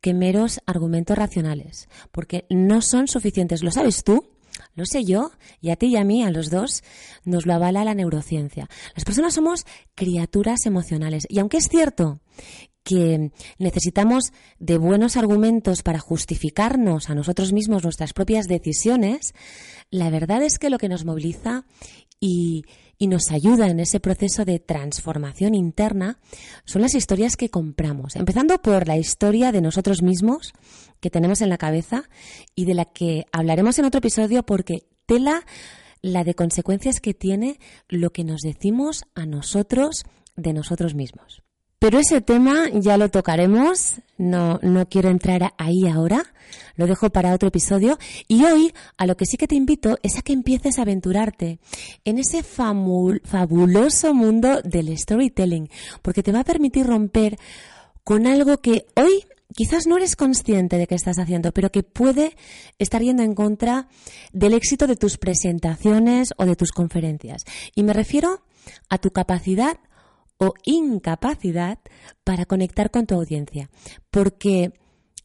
que 0.00 0.14
meros 0.14 0.60
argumentos 0.66 1.16
racionales, 1.16 1.88
porque 2.12 2.46
no 2.50 2.82
son 2.82 3.08
suficientes. 3.08 3.62
¿Lo 3.62 3.70
sabes 3.70 4.04
tú? 4.04 4.30
Lo 4.74 4.86
sé 4.86 5.04
yo, 5.04 5.30
y 5.60 5.70
a 5.70 5.76
ti 5.76 5.86
y 5.86 5.96
a 5.96 6.04
mí, 6.04 6.22
a 6.22 6.30
los 6.30 6.50
dos, 6.50 6.82
nos 7.24 7.46
lo 7.46 7.54
avala 7.54 7.84
la 7.84 7.94
neurociencia. 7.94 8.68
Las 8.94 9.04
personas 9.04 9.34
somos 9.34 9.66
criaturas 9.94 10.66
emocionales, 10.66 11.26
y 11.28 11.38
aunque 11.38 11.58
es 11.58 11.68
cierto 11.68 12.20
que 12.84 13.32
necesitamos 13.58 14.32
de 14.60 14.78
buenos 14.78 15.16
argumentos 15.16 15.82
para 15.82 15.98
justificarnos 15.98 17.10
a 17.10 17.16
nosotros 17.16 17.52
mismos 17.52 17.82
nuestras 17.82 18.12
propias 18.12 18.46
decisiones, 18.46 19.34
la 19.90 20.08
verdad 20.08 20.42
es 20.42 20.58
que 20.58 20.70
lo 20.70 20.78
que 20.78 20.88
nos 20.88 21.04
moviliza 21.04 21.64
y, 22.20 22.64
nos 22.98 23.30
ayuda 23.30 23.68
en 23.68 23.78
ese 23.78 24.00
proceso 24.00 24.44
de 24.44 24.58
transformación 24.58 25.54
interna 25.54 26.18
son 26.64 26.82
las 26.82 26.94
historias 26.94 27.36
que 27.36 27.50
compramos. 27.50 28.16
Empezando 28.16 28.56
por 28.62 28.88
la 28.88 28.96
historia 28.96 29.52
de 29.52 29.60
nosotros 29.60 30.02
mismos 30.02 30.54
que 31.00 31.10
tenemos 31.10 31.40
en 31.42 31.50
la 31.50 31.58
cabeza 31.58 32.04
y 32.54 32.64
de 32.64 32.74
la 32.74 32.86
que 32.86 33.26
hablaremos 33.32 33.78
en 33.78 33.84
otro 33.84 33.98
episodio 33.98 34.44
porque 34.44 34.86
tela 35.04 35.44
la 36.00 36.24
de 36.24 36.34
consecuencias 36.34 37.00
que 37.00 37.14
tiene 37.14 37.58
lo 37.88 38.10
que 38.10 38.24
nos 38.24 38.40
decimos 38.40 39.04
a 39.14 39.26
nosotros 39.26 40.04
de 40.36 40.52
nosotros 40.52 40.94
mismos. 40.94 41.45
Pero 41.78 41.98
ese 41.98 42.22
tema 42.22 42.70
ya 42.72 42.96
lo 42.96 43.10
tocaremos, 43.10 43.96
no, 44.16 44.58
no 44.62 44.88
quiero 44.88 45.10
entrar 45.10 45.52
ahí 45.58 45.86
ahora, 45.86 46.24
lo 46.76 46.86
dejo 46.86 47.10
para 47.10 47.34
otro 47.34 47.48
episodio. 47.48 47.98
Y 48.28 48.44
hoy 48.44 48.72
a 48.96 49.06
lo 49.06 49.16
que 49.16 49.26
sí 49.26 49.36
que 49.36 49.46
te 49.46 49.56
invito 49.56 49.98
es 50.02 50.16
a 50.16 50.22
que 50.22 50.32
empieces 50.32 50.78
a 50.78 50.82
aventurarte 50.82 51.58
en 52.04 52.18
ese 52.18 52.42
fabuloso 52.42 54.14
mundo 54.14 54.62
del 54.62 54.96
storytelling, 54.96 55.68
porque 56.00 56.22
te 56.22 56.32
va 56.32 56.40
a 56.40 56.44
permitir 56.44 56.86
romper 56.86 57.38
con 58.04 58.26
algo 58.26 58.58
que 58.58 58.86
hoy 58.94 59.26
quizás 59.54 59.86
no 59.86 59.96
eres 59.96 60.16
consciente 60.16 60.78
de 60.78 60.86
que 60.86 60.94
estás 60.94 61.18
haciendo, 61.18 61.52
pero 61.52 61.70
que 61.70 61.82
puede 61.82 62.36
estar 62.78 63.02
yendo 63.02 63.22
en 63.22 63.34
contra 63.34 63.88
del 64.32 64.54
éxito 64.54 64.86
de 64.86 64.96
tus 64.96 65.18
presentaciones 65.18 66.32
o 66.38 66.46
de 66.46 66.56
tus 66.56 66.72
conferencias. 66.72 67.42
Y 67.74 67.82
me 67.82 67.92
refiero 67.92 68.42
a 68.88 68.98
tu 68.98 69.10
capacidad 69.10 69.78
o 70.38 70.54
incapacidad 70.64 71.78
para 72.24 72.44
conectar 72.44 72.90
con 72.90 73.06
tu 73.06 73.14
audiencia. 73.14 73.70
Porque 74.10 74.72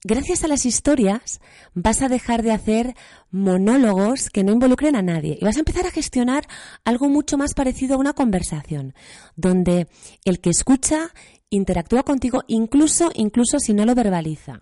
gracias 0.04 0.44
a 0.44 0.48
las 0.48 0.66
historias 0.66 1.42
vas 1.74 2.02
a 2.02 2.10
dejar 2.10 2.44
de 2.44 2.52
hacer 2.52 2.96
monólogos 3.30 4.30
que 4.30 4.44
no 4.44 4.52
involucren 4.52 4.96
a 4.96 5.02
nadie 5.02 5.38
y 5.40 5.46
vas 5.46 5.58
a 5.58 5.60
empezar 5.60 5.86
a 5.86 5.92
gestionar 5.92 6.48
algo 6.84 7.08
mucho 7.10 7.38
más 7.38 7.54
parecido 7.54 7.96
a 7.96 8.00
una 8.00 8.14
conversación, 8.14 8.94
donde 9.36 9.88
el 10.26 10.40
que 10.40 10.50
escucha 10.50 11.12
interactúa 11.50 12.04
contigo 12.04 12.44
incluso, 12.48 13.12
incluso 13.14 13.60
si 13.60 13.74
no 13.74 13.86
lo 13.86 13.94
verbaliza. 13.96 14.62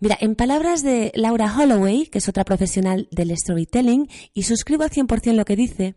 Mira, 0.00 0.18
en 0.20 0.34
palabras 0.34 0.82
de 0.82 1.12
Laura 1.14 1.54
Holloway, 1.56 2.06
que 2.06 2.18
es 2.18 2.28
otra 2.28 2.44
profesional 2.44 3.08
del 3.10 3.34
storytelling, 3.36 4.08
y 4.34 4.42
suscribo 4.42 4.82
al 4.82 4.90
100% 4.90 5.32
lo 5.32 5.44
que 5.44 5.56
dice, 5.56 5.94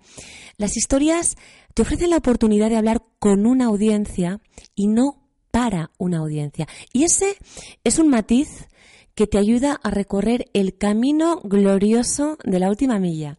las 0.58 0.78
historias 0.78 1.36
te 1.78 1.84
ofrecen 1.84 2.10
la 2.10 2.18
oportunidad 2.18 2.72
de 2.72 2.76
hablar 2.76 3.04
con 3.20 3.46
una 3.46 3.66
audiencia 3.66 4.42
y 4.74 4.88
no 4.88 5.30
para 5.52 5.92
una 6.00 6.18
audiencia. 6.18 6.68
Y 6.92 7.04
ese 7.04 7.38
es 7.84 8.00
un 8.00 8.10
matiz 8.10 8.68
que 9.14 9.28
te 9.28 9.38
ayuda 9.38 9.80
a 9.84 9.92
recorrer 9.92 10.50
el 10.54 10.76
camino 10.76 11.40
glorioso 11.44 12.40
de 12.44 12.60
la 12.60 12.70
última 12.70 12.98
milla. 12.98 13.38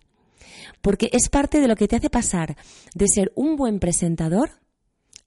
Porque 0.83 1.11
es 1.12 1.30
parte 1.30 1.61
de 1.61 1.66
lo 1.66 1.75
que 1.75 1.88
te 1.88 1.97
hace 1.97 2.11
pasar 2.11 2.57
de 2.95 3.09
ser 3.09 3.33
un 3.35 3.57
buen 3.57 3.80
presentador 3.80 4.50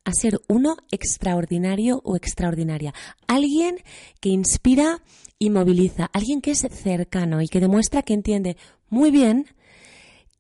a 0.06 0.14
ser 0.14 0.40
uno 0.48 0.78
extraordinario 0.90 2.00
o 2.06 2.16
extraordinaria. 2.16 2.94
Alguien 3.28 3.76
que 4.22 4.30
inspira 4.30 5.04
y 5.38 5.50
moviliza, 5.50 6.06
alguien 6.14 6.40
que 6.40 6.52
es 6.52 6.60
cercano 6.60 7.42
y 7.42 7.50
que 7.50 7.60
demuestra 7.60 8.04
que 8.04 8.14
entiende 8.14 8.56
muy 8.88 9.12
bien 9.12 9.48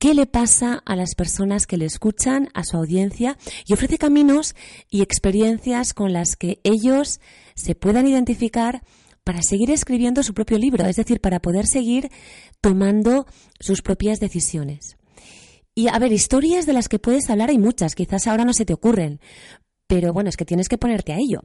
qué 0.01 0.15
le 0.15 0.25
pasa 0.25 0.81
a 0.84 0.96
las 0.96 1.13
personas 1.13 1.67
que 1.67 1.77
le 1.77 1.86
escuchan, 1.86 2.50
a 2.55 2.63
su 2.63 2.75
audiencia, 2.75 3.38
y 3.67 3.74
ofrece 3.74 4.00
caminos 4.00 4.55
y 4.89 5.03
experiencias 5.03 5.93
con 5.93 6.12
las 6.12 6.36
que 6.36 6.60
ellos 6.63 7.22
se 7.53 7.75
puedan 7.75 8.08
identificar 8.08 8.81
para 9.24 9.43
seguir 9.43 9.70
escribiendo 9.70 10.24
su 10.24 10.34
propio 10.34 10.58
libro, 10.58 10.88
es 10.88 10.96
decir, 10.96 11.22
para 11.22 11.39
poder 11.39 11.67
seguir 11.67 12.10
tomando 12.62 13.27
sus 13.60 13.84
propias 13.84 14.20
decisiones. 14.20 14.98
Y 15.75 15.88
a 15.88 16.00
ver, 16.00 16.12
historias 16.12 16.65
de 16.65 16.74
las 16.74 16.89
que 16.89 16.98
puedes 16.98 17.29
hablar 17.29 17.51
hay 17.51 17.60
muchas, 17.60 17.93
quizás 17.93 18.25
ahora 18.25 18.43
no 18.43 18.53
se 18.53 18.65
te 18.65 18.74
ocurren, 18.74 19.20
pero 19.91 20.13
bueno, 20.13 20.29
es 20.29 20.38
que 20.38 20.45
tienes 20.45 20.69
que 20.69 20.77
ponerte 20.77 21.12
a 21.12 21.17
ello. 21.17 21.43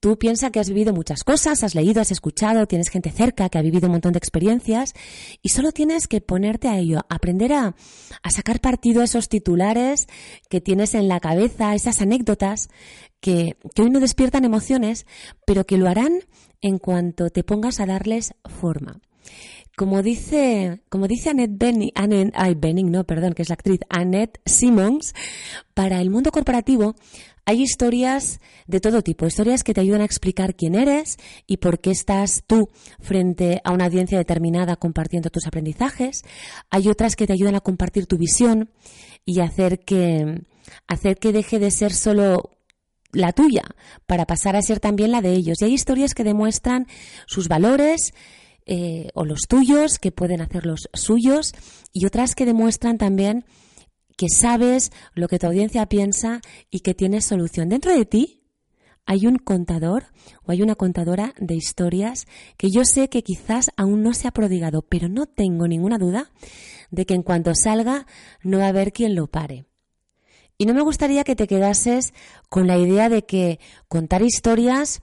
Tú 0.00 0.18
piensas 0.18 0.50
que 0.50 0.58
has 0.58 0.68
vivido 0.68 0.92
muchas 0.92 1.22
cosas, 1.22 1.62
has 1.62 1.76
leído, 1.76 2.00
has 2.00 2.10
escuchado, 2.10 2.66
tienes 2.66 2.88
gente 2.88 3.12
cerca 3.12 3.48
que 3.48 3.58
ha 3.58 3.62
vivido 3.62 3.86
un 3.86 3.92
montón 3.92 4.12
de 4.12 4.18
experiencias 4.18 4.92
y 5.40 5.50
solo 5.50 5.70
tienes 5.70 6.08
que 6.08 6.20
ponerte 6.20 6.66
a 6.66 6.78
ello, 6.78 7.02
aprender 7.08 7.52
a, 7.52 7.76
sacar 8.28 8.60
partido 8.60 9.02
a 9.02 9.04
esos 9.04 9.28
titulares 9.28 10.08
que 10.50 10.60
tienes 10.60 10.96
en 10.96 11.06
la 11.06 11.20
cabeza, 11.20 11.76
esas 11.76 12.02
anécdotas 12.02 12.70
que, 13.20 13.56
que 13.72 13.82
hoy 13.82 13.90
no 13.90 14.00
despiertan 14.00 14.44
emociones, 14.44 15.06
pero 15.46 15.64
que 15.64 15.78
lo 15.78 15.88
harán 15.88 16.18
en 16.62 16.78
cuanto 16.78 17.30
te 17.30 17.44
pongas 17.44 17.78
a 17.78 17.86
darles 17.86 18.34
forma. 18.46 19.00
Como 19.76 20.02
dice, 20.02 20.80
como 20.88 21.06
dice 21.06 21.28
Annette 21.28 21.58
Benning, 21.58 21.92
Annette, 21.94 22.58
Benning, 22.58 22.90
no, 22.90 23.04
perdón, 23.04 23.34
que 23.34 23.42
es 23.42 23.50
la 23.50 23.54
actriz 23.54 23.80
Annette 23.90 24.40
Simmons, 24.46 25.14
para 25.74 26.00
el 26.00 26.08
mundo 26.08 26.30
corporativo 26.30 26.96
hay 27.46 27.62
historias 27.62 28.40
de 28.66 28.80
todo 28.80 29.02
tipo, 29.02 29.24
historias 29.24 29.62
que 29.62 29.72
te 29.72 29.80
ayudan 29.80 30.00
a 30.00 30.04
explicar 30.04 30.56
quién 30.56 30.74
eres 30.74 31.16
y 31.46 31.58
por 31.58 31.80
qué 31.80 31.92
estás 31.92 32.42
tú 32.44 32.68
frente 33.00 33.60
a 33.62 33.70
una 33.70 33.84
audiencia 33.84 34.18
determinada 34.18 34.74
compartiendo 34.74 35.30
tus 35.30 35.46
aprendizajes. 35.46 36.22
Hay 36.70 36.88
otras 36.88 37.14
que 37.14 37.28
te 37.28 37.32
ayudan 37.32 37.54
a 37.54 37.60
compartir 37.60 38.06
tu 38.06 38.18
visión 38.18 38.70
y 39.24 39.40
hacer 39.40 39.78
que, 39.78 40.42
hacer 40.88 41.18
que 41.18 41.32
deje 41.32 41.60
de 41.60 41.70
ser 41.70 41.92
solo 41.92 42.50
la 43.12 43.32
tuya 43.32 43.62
para 44.06 44.26
pasar 44.26 44.56
a 44.56 44.62
ser 44.62 44.80
también 44.80 45.12
la 45.12 45.22
de 45.22 45.32
ellos. 45.32 45.62
Y 45.62 45.66
hay 45.66 45.72
historias 45.72 46.14
que 46.14 46.24
demuestran 46.24 46.88
sus 47.26 47.46
valores 47.46 48.12
eh, 48.66 49.10
o 49.14 49.24
los 49.24 49.42
tuyos, 49.48 50.00
que 50.00 50.10
pueden 50.10 50.40
hacer 50.40 50.66
los 50.66 50.88
suyos, 50.92 51.52
y 51.92 52.06
otras 52.06 52.34
que 52.34 52.44
demuestran 52.44 52.98
también 52.98 53.44
que 54.16 54.26
sabes 54.28 54.90
lo 55.14 55.28
que 55.28 55.38
tu 55.38 55.46
audiencia 55.46 55.86
piensa 55.86 56.40
y 56.70 56.80
que 56.80 56.94
tienes 56.94 57.26
solución. 57.26 57.68
Dentro 57.68 57.96
de 57.96 58.06
ti 58.06 58.42
hay 59.04 59.26
un 59.26 59.36
contador 59.36 60.06
o 60.44 60.50
hay 60.50 60.62
una 60.62 60.74
contadora 60.74 61.32
de 61.38 61.54
historias 61.54 62.26
que 62.56 62.70
yo 62.70 62.84
sé 62.84 63.08
que 63.08 63.22
quizás 63.22 63.70
aún 63.76 64.02
no 64.02 64.14
se 64.14 64.26
ha 64.26 64.32
prodigado, 64.32 64.82
pero 64.82 65.08
no 65.08 65.26
tengo 65.26 65.68
ninguna 65.68 65.98
duda 65.98 66.30
de 66.90 67.06
que 67.06 67.14
en 67.14 67.22
cuanto 67.22 67.54
salga 67.54 68.06
no 68.42 68.58
va 68.58 68.66
a 68.66 68.68
haber 68.68 68.92
quien 68.92 69.14
lo 69.14 69.28
pare. 69.28 69.66
Y 70.58 70.66
no 70.66 70.74
me 70.74 70.82
gustaría 70.82 71.22
que 71.22 71.36
te 71.36 71.46
quedases 71.46 72.14
con 72.48 72.66
la 72.66 72.78
idea 72.78 73.08
de 73.08 73.24
que 73.24 73.60
contar 73.88 74.22
historias 74.22 75.02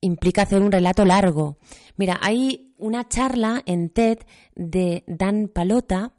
implica 0.00 0.42
hacer 0.42 0.60
un 0.60 0.70
relato 0.70 1.04
largo. 1.04 1.58
Mira, 1.96 2.18
hay 2.22 2.74
una 2.76 3.08
charla 3.08 3.62
en 3.64 3.88
TED 3.88 4.18
de 4.54 5.04
Dan 5.06 5.48
Palota 5.48 6.12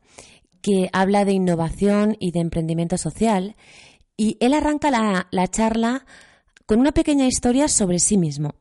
que 0.64 0.90
habla 0.94 1.26
de 1.26 1.34
innovación 1.34 2.16
y 2.20 2.32
de 2.32 2.40
emprendimiento 2.40 2.98
social 2.98 3.56
y 4.18 4.38
él 4.40 4.54
arranca 4.54 4.90
la, 4.90 5.28
la 5.30 5.48
charla 5.50 6.06
con 6.66 6.80
una 6.80 6.94
pequeña 6.94 7.28
historia 7.28 7.68
sobre 7.68 8.00
sí 8.00 8.18
mismo 8.18 8.56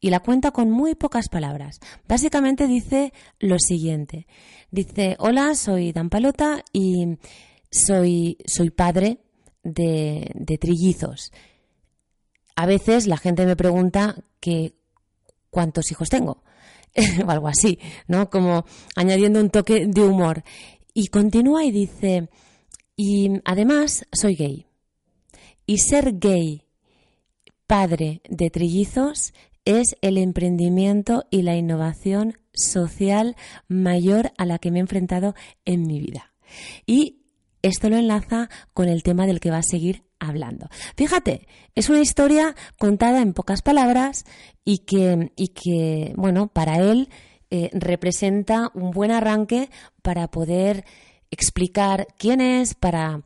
y 0.00 0.10
la 0.10 0.20
cuenta 0.20 0.52
con 0.52 0.70
muy 0.70 0.94
pocas 0.94 1.28
palabras. 1.28 1.80
Básicamente 2.08 2.68
dice 2.68 3.12
lo 3.40 3.58
siguiente. 3.58 4.28
Dice, 4.70 5.16
hola, 5.18 5.56
soy 5.56 5.92
Dan 5.92 6.08
Palota 6.08 6.64
y 6.72 7.18
soy, 7.70 8.38
soy 8.46 8.70
padre 8.70 9.18
de, 9.64 10.30
de 10.34 10.56
trillizos. 10.56 11.32
A 12.54 12.66
veces 12.66 13.08
la 13.08 13.16
gente 13.16 13.44
me 13.44 13.56
pregunta 13.56 14.22
que 14.38 14.74
cuántos 15.50 15.90
hijos 15.90 16.08
tengo 16.08 16.44
o 17.26 17.30
algo 17.30 17.48
así, 17.48 17.80
¿no? 18.06 18.30
Como 18.30 18.64
añadiendo 18.94 19.40
un 19.40 19.50
toque 19.50 19.86
de 19.86 20.02
humor. 20.02 20.44
Y 20.94 21.08
continúa 21.08 21.64
y 21.64 21.70
dice, 21.70 22.28
y 22.96 23.40
además 23.44 24.06
soy 24.12 24.34
gay. 24.34 24.66
Y 25.66 25.78
ser 25.78 26.18
gay, 26.18 26.64
padre 27.66 28.22
de 28.28 28.50
trillizos, 28.50 29.32
es 29.64 29.96
el 30.00 30.18
emprendimiento 30.18 31.24
y 31.30 31.42
la 31.42 31.56
innovación 31.56 32.38
social 32.52 33.36
mayor 33.68 34.32
a 34.36 34.44
la 34.44 34.58
que 34.58 34.70
me 34.70 34.78
he 34.78 34.80
enfrentado 34.80 35.34
en 35.64 35.86
mi 35.86 36.00
vida. 36.00 36.34
Y 36.86 37.22
esto 37.62 37.90
lo 37.90 37.96
enlaza 37.96 38.48
con 38.72 38.88
el 38.88 39.02
tema 39.02 39.26
del 39.26 39.40
que 39.40 39.50
va 39.50 39.58
a 39.58 39.62
seguir 39.62 40.02
hablando. 40.18 40.68
Fíjate, 40.96 41.46
es 41.74 41.88
una 41.88 42.00
historia 42.00 42.54
contada 42.78 43.22
en 43.22 43.32
pocas 43.32 43.62
palabras 43.62 44.24
y 44.64 44.78
que, 44.78 45.32
y 45.36 45.48
que 45.48 46.12
bueno, 46.16 46.48
para 46.48 46.78
él 46.78 47.08
eh, 47.50 47.70
representa 47.72 48.70
un 48.74 48.90
buen 48.90 49.10
arranque 49.10 49.70
para 50.02 50.28
poder 50.28 50.84
explicar 51.30 52.06
quién 52.18 52.40
es, 52.40 52.74
para 52.74 53.22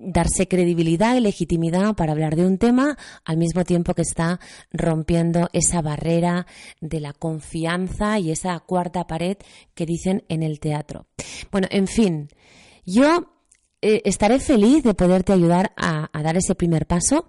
darse 0.00 0.48
credibilidad 0.48 1.14
y 1.14 1.20
legitimidad 1.20 1.94
para 1.94 2.12
hablar 2.12 2.34
de 2.34 2.46
un 2.46 2.58
tema 2.58 2.96
al 3.24 3.36
mismo 3.36 3.64
tiempo 3.64 3.94
que 3.94 4.02
está 4.02 4.40
rompiendo 4.72 5.50
esa 5.52 5.82
barrera 5.82 6.46
de 6.80 7.00
la 7.00 7.12
confianza 7.12 8.18
y 8.18 8.30
esa 8.30 8.58
cuarta 8.60 9.06
pared 9.06 9.36
que 9.74 9.86
dicen 9.86 10.24
en 10.28 10.42
el 10.42 10.58
teatro. 10.58 11.06
Bueno, 11.52 11.68
en 11.70 11.86
fin, 11.86 12.28
yo 12.86 13.34
eh, 13.82 14.00
estaré 14.04 14.40
feliz 14.40 14.82
de 14.82 14.94
poderte 14.94 15.32
ayudar 15.32 15.72
a, 15.76 16.08
a 16.12 16.22
dar 16.22 16.36
ese 16.36 16.54
primer 16.54 16.86
paso 16.86 17.28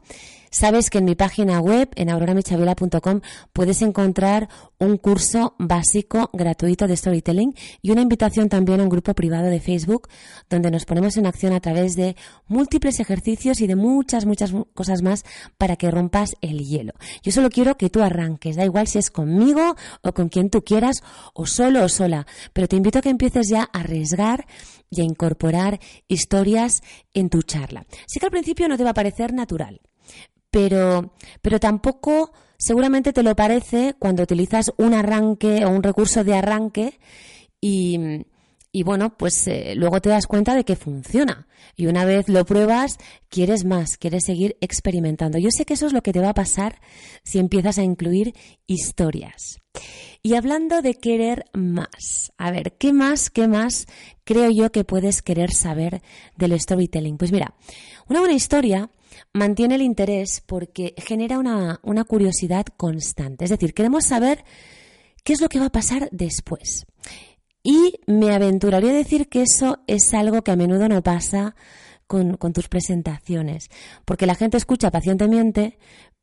Sabes 0.54 0.90
que 0.90 0.98
en 0.98 1.06
mi 1.06 1.16
página 1.16 1.62
web, 1.62 1.90
en 1.96 2.10
auroramichavela.com, 2.10 3.22
puedes 3.54 3.82
encontrar 3.82 4.50
un 4.80 4.98
curso 4.98 5.56
básico 5.58 6.30
gratuito 6.34 6.88
de 6.88 6.98
storytelling 6.98 7.56
y 7.82 7.92
una 7.92 8.02
invitación 8.02 8.50
también 8.50 8.82
a 8.82 8.84
un 8.84 8.90
grupo 8.90 9.14
privado 9.14 9.48
de 9.48 9.62
Facebook 9.62 10.10
donde 10.50 10.70
nos 10.70 10.84
ponemos 10.84 11.16
en 11.16 11.26
acción 11.26 11.54
a 11.54 11.62
través 11.62 11.96
de 11.96 12.18
múltiples 12.48 13.00
ejercicios 13.00 13.62
y 13.62 13.68
de 13.68 13.78
muchas, 13.78 14.26
muchas 14.26 14.52
cosas 14.74 15.02
más 15.02 15.24
para 15.58 15.78
que 15.78 15.90
rompas 15.90 16.36
el 16.42 16.60
hielo. 16.60 16.92
Yo 17.24 17.32
solo 17.32 17.50
quiero 17.50 17.78
que 17.78 17.90
tú 17.90 18.02
arranques, 18.02 18.58
da 18.58 18.66
igual 18.66 18.88
si 18.88 19.00
es 19.00 19.10
conmigo 19.10 19.78
o 20.04 20.12
con 20.12 20.28
quien 20.28 20.50
tú 20.50 20.66
quieras 20.66 21.02
o 21.34 21.46
solo 21.46 21.86
o 21.86 21.88
sola, 21.88 22.28
pero 22.52 22.68
te 22.68 22.76
invito 22.76 23.00
a 23.00 23.02
que 23.02 23.10
empieces 23.10 23.48
ya 23.48 23.70
a 23.72 23.80
arriesgar 23.80 24.46
y 24.90 25.00
a 25.00 25.06
incorporar 25.06 25.80
historias 26.10 26.82
en 27.14 27.30
tu 27.30 27.42
charla. 27.42 27.86
Sí 28.06 28.20
que 28.20 28.26
al 28.26 28.32
principio 28.32 28.68
no 28.68 28.78
te 28.78 28.84
va 28.84 28.90
a 28.90 28.94
parecer 28.94 29.34
natural, 29.34 29.80
pero, 30.52 31.14
pero 31.42 31.60
tampoco 31.60 32.32
seguramente 32.58 33.14
te 33.14 33.24
lo 33.24 33.36
parece 33.36 33.96
cuando 33.98 34.24
utilizas 34.24 34.72
un 34.78 34.94
arranque 34.94 35.66
o 35.66 35.70
un 35.70 35.82
recurso 35.82 36.24
de 36.24 36.36
arranque 36.36 37.00
y, 37.60 38.26
y 38.72 38.84
bueno, 38.84 39.18
pues 39.18 39.48
eh, 39.48 39.74
luego 39.76 40.02
te 40.02 40.10
das 40.10 40.28
cuenta 40.28 40.56
de 40.56 40.64
que 40.64 40.76
funciona. 40.76 41.48
Y 41.76 41.88
una 41.88 42.06
vez 42.06 42.30
lo 42.30 42.46
pruebas, 42.46 42.98
quieres 43.30 43.66
más, 43.66 43.98
quieres 43.98 44.26
seguir 44.26 44.58
experimentando. 44.62 45.38
Yo 45.38 45.50
sé 45.52 45.66
que 45.66 45.74
eso 45.74 45.88
es 45.88 45.94
lo 45.94 46.02
que 46.02 46.14
te 46.14 46.20
va 46.20 46.30
a 46.30 46.34
pasar 46.34 46.80
si 47.24 47.40
empiezas 47.40 47.78
a 47.78 47.84
incluir 47.84 48.34
historias. 48.68 49.60
Y 50.24 50.36
hablando 50.36 50.82
de 50.82 50.94
querer 50.96 51.46
más, 51.54 52.32
a 52.38 52.52
ver, 52.52 52.74
¿qué 52.78 52.94
más, 52.94 53.30
qué 53.30 53.48
más 53.48 53.88
creo 54.24 54.52
yo 54.52 54.72
que 54.72 54.84
puedes 54.84 55.22
querer 55.22 55.52
saber 55.52 56.02
del 56.38 56.60
storytelling? 56.60 57.18
Pues 57.18 57.32
mira, 57.32 57.56
una 58.08 58.20
buena 58.20 58.36
historia 58.36 58.90
mantiene 59.34 59.76
el 59.76 59.82
interés 59.82 60.42
porque 60.46 60.94
genera 60.98 61.40
una, 61.40 61.80
una 61.84 62.04
curiosidad 62.04 62.66
constante. 62.78 63.46
Es 63.46 63.52
decir, 63.52 63.74
queremos 63.74 64.06
saber 64.06 64.44
qué 65.24 65.34
es 65.34 65.42
lo 65.42 65.50
que 65.50 65.60
va 65.60 65.68
a 65.68 65.72
pasar 65.72 66.10
después. 66.12 66.86
Y 67.64 68.00
me 68.08 68.34
aventuraría 68.34 68.92
a 68.92 68.96
decir 68.96 69.30
que 69.30 69.44
eso 69.44 69.80
es 69.88 70.14
algo 70.14 70.42
que 70.42 70.52
a 70.52 70.56
menudo 70.56 70.88
no 70.88 71.04
pasa 71.04 71.56
con, 72.08 72.38
con, 72.38 72.54
tus 72.54 72.68
presentaciones, 72.68 73.70
porque 74.04 74.26
la 74.26 74.36
gente 74.36 74.58
escucha 74.58 74.92
pacientemente, 74.92 75.78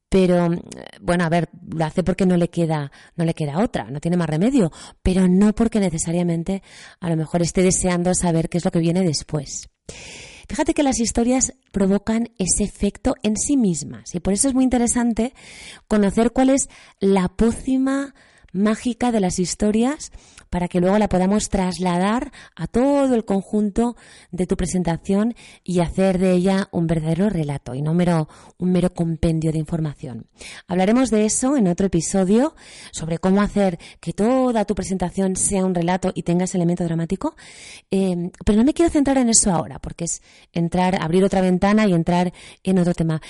pero 0.08 0.48
bueno, 1.00 1.24
a 1.24 1.28
ver, 1.28 1.48
lo 1.70 1.84
hace 1.84 2.02
porque 2.02 2.26
no 2.26 2.36
le 2.36 2.48
queda, 2.48 2.90
no 3.16 3.24
le 3.24 3.34
queda 3.34 3.62
otra, 3.62 3.90
no 3.90 4.00
tiene 4.00 4.16
más 4.16 4.28
remedio, 4.28 4.72
pero 5.02 5.28
no 5.28 5.54
porque 5.54 5.80
necesariamente 5.80 6.62
a 7.00 7.08
lo 7.08 7.16
mejor 7.16 7.42
esté 7.42 7.62
deseando 7.62 8.14
saber 8.14 8.48
qué 8.48 8.58
es 8.58 8.64
lo 8.64 8.70
que 8.70 8.80
viene 8.80 9.02
después. 9.02 9.68
Fíjate 10.48 10.72
que 10.72 10.82
las 10.82 10.98
historias 10.98 11.52
provocan 11.72 12.30
ese 12.38 12.64
efecto 12.64 13.14
en 13.22 13.36
sí 13.36 13.56
mismas 13.58 14.14
y 14.14 14.20
por 14.20 14.32
eso 14.32 14.48
es 14.48 14.54
muy 14.54 14.64
interesante 14.64 15.34
conocer 15.88 16.32
cuál 16.32 16.48
es 16.48 16.68
la 17.00 17.28
pócima 17.28 18.14
mágica 18.52 19.12
de 19.12 19.20
las 19.20 19.38
historias 19.38 20.12
para 20.50 20.68
que 20.68 20.80
luego 20.80 20.98
la 20.98 21.08
podamos 21.08 21.48
trasladar 21.48 22.32
a 22.56 22.66
todo 22.66 23.14
el 23.14 23.24
conjunto 23.24 23.96
de 24.30 24.46
tu 24.46 24.56
presentación 24.56 25.34
y 25.62 25.80
hacer 25.80 26.18
de 26.18 26.32
ella 26.32 26.68
un 26.72 26.86
verdadero 26.86 27.28
relato 27.28 27.74
y 27.74 27.82
no 27.82 27.92
un 27.92 28.72
mero 28.72 28.94
compendio 28.94 29.52
de 29.52 29.58
información. 29.58 30.26
Hablaremos 30.66 31.10
de 31.10 31.26
eso 31.26 31.56
en 31.56 31.68
otro 31.68 31.86
episodio 31.86 32.54
sobre 32.92 33.18
cómo 33.18 33.42
hacer 33.42 33.78
que 34.00 34.12
toda 34.12 34.64
tu 34.64 34.74
presentación 34.74 35.36
sea 35.36 35.64
un 35.64 35.74
relato 35.74 36.12
y 36.14 36.22
tenga 36.22 36.44
ese 36.44 36.56
elemento 36.56 36.84
dramático, 36.84 37.36
eh, 37.90 38.30
pero 38.44 38.58
no 38.58 38.64
me 38.64 38.74
quiero 38.74 38.90
centrar 38.90 39.18
en 39.18 39.28
eso 39.28 39.50
ahora 39.50 39.78
porque 39.78 40.04
es 40.04 40.22
entrar, 40.52 41.00
abrir 41.00 41.24
otra 41.24 41.40
ventana 41.40 41.86
y 41.86 41.92
entrar 41.92 42.32
en 42.62 42.78
otro 42.78 42.94
tema 42.94 43.20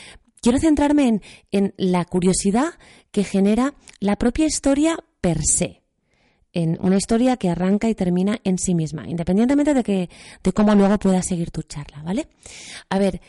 quiero 0.40 0.58
centrarme 0.58 1.08
en, 1.08 1.22
en, 1.50 1.74
la 1.76 2.04
curiosidad 2.04 2.74
que 3.10 3.24
genera 3.24 3.74
la 4.00 4.16
propia 4.16 4.46
historia 4.46 4.98
per 5.20 5.40
se 5.42 5.82
en 6.52 6.78
una 6.80 6.96
historia 6.96 7.36
que 7.36 7.50
arranca 7.50 7.88
y 7.88 7.94
termina 7.94 8.40
en 8.44 8.58
sí 8.58 8.74
misma, 8.74 9.08
independientemente 9.08 9.74
de, 9.74 9.84
que, 9.84 10.10
de 10.42 10.52
cómo 10.52 10.74
luego 10.74 10.98
puedas 10.98 11.26
seguir 11.26 11.50
tu 11.50 11.62
charla, 11.62 12.02
¿vale? 12.02 12.28
A 12.88 12.98
ver, 12.98 13.20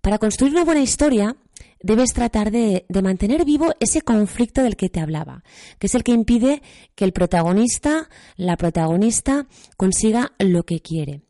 para 0.00 0.18
construir 0.18 0.52
una 0.52 0.64
buena 0.64 0.82
historia 0.82 1.36
debes 1.80 2.12
tratar 2.12 2.50
de, 2.50 2.84
de, 2.88 3.02
mantener 3.02 3.44
vivo 3.44 3.72
ese 3.80 4.02
conflicto 4.02 4.62
del 4.62 4.76
que 4.76 4.88
te 4.88 5.00
hablaba, 5.00 5.44
que 5.78 5.86
es 5.86 5.94
el 5.94 6.02
que 6.02 6.12
impide 6.12 6.62
que 6.94 7.04
el 7.04 7.12
protagonista, 7.12 8.08
la 8.36 8.56
protagonista, 8.56 9.46
consiga 9.76 10.32
lo 10.38 10.64
que 10.64 10.80
quiere. 10.80 11.22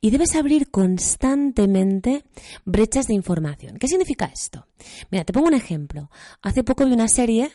Y 0.00 0.10
debes 0.10 0.34
abrir 0.34 0.70
constantemente 0.70 2.24
brechas 2.64 3.06
de 3.06 3.14
información. 3.14 3.78
¿Qué 3.78 3.88
significa 3.88 4.26
esto? 4.26 4.66
Mira, 5.10 5.24
te 5.24 5.32
pongo 5.32 5.48
un 5.48 5.54
ejemplo. 5.54 6.10
Hace 6.42 6.64
poco 6.64 6.84
vi 6.84 6.92
una 6.92 7.08
serie 7.08 7.50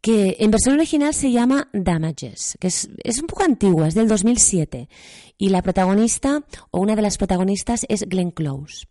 que 0.00 0.36
en 0.38 0.50
versión 0.50 0.74
original 0.74 1.12
se 1.12 1.32
llama 1.32 1.68
Damages, 1.72 2.56
que 2.60 2.68
es, 2.68 2.88
un 3.20 3.26
poco 3.26 3.42
antigua, 3.42 3.88
es 3.88 3.94
del 3.94 4.08
2007, 4.08 4.88
y 5.36 5.48
la 5.48 5.62
protagonista, 5.62 6.44
o 6.70 6.80
una 6.80 6.96
de 6.96 7.02
las 7.02 7.18
protagonistas, 7.18 7.84
es 7.88 8.08
Glenn 8.08 8.30
Close. 8.30 8.86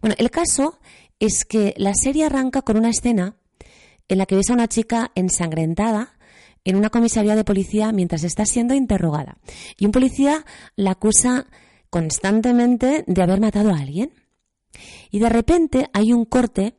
Bueno, 0.00 0.14
el 0.18 0.30
caso 0.30 0.78
es 1.18 1.44
que 1.44 1.74
la 1.76 1.94
serie 1.94 2.24
arranca 2.24 2.62
con 2.62 2.76
una 2.76 2.90
escena 2.90 3.36
en 4.08 4.18
la 4.18 4.26
que 4.26 4.36
ves 4.36 4.50
a 4.50 4.54
una 4.54 4.68
chica 4.68 5.10
ensangrentada 5.14 6.18
en 6.64 6.76
una 6.76 6.90
comisaría 6.90 7.36
de 7.36 7.44
policía 7.44 7.92
mientras 7.92 8.24
está 8.24 8.44
siendo 8.44 8.74
interrogada, 8.74 9.38
y 9.78 9.86
un 9.86 9.92
policía 9.92 10.44
la 10.74 10.92
acusa 10.92 11.46
constantemente 11.90 13.04
de 13.06 13.22
haber 13.22 13.40
matado 13.40 13.70
a 13.70 13.78
alguien. 13.78 14.12
Y 15.10 15.18
de 15.18 15.28
repente 15.28 15.88
hay 15.92 16.12
un 16.12 16.24
corte 16.24 16.76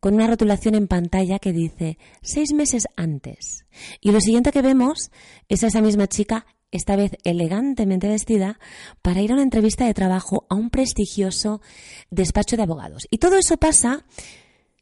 con 0.00 0.14
una 0.14 0.26
rotulación 0.26 0.74
en 0.74 0.86
pantalla 0.86 1.38
que 1.38 1.52
dice 1.52 1.98
seis 2.22 2.52
meses 2.52 2.84
antes. 2.96 3.64
Y 4.00 4.12
lo 4.12 4.20
siguiente 4.20 4.52
que 4.52 4.62
vemos 4.62 5.10
es 5.48 5.64
a 5.64 5.68
esa 5.68 5.80
misma 5.80 6.06
chica, 6.06 6.46
esta 6.70 6.96
vez 6.96 7.12
elegantemente 7.24 8.08
vestida, 8.08 8.58
para 9.02 9.20
ir 9.22 9.30
a 9.30 9.34
una 9.34 9.42
entrevista 9.42 9.86
de 9.86 9.94
trabajo 9.94 10.46
a 10.48 10.54
un 10.54 10.70
prestigioso 10.70 11.60
despacho 12.10 12.56
de 12.56 12.62
abogados. 12.62 13.06
Y 13.10 13.18
todo 13.18 13.36
eso 13.36 13.56
pasa 13.56 14.04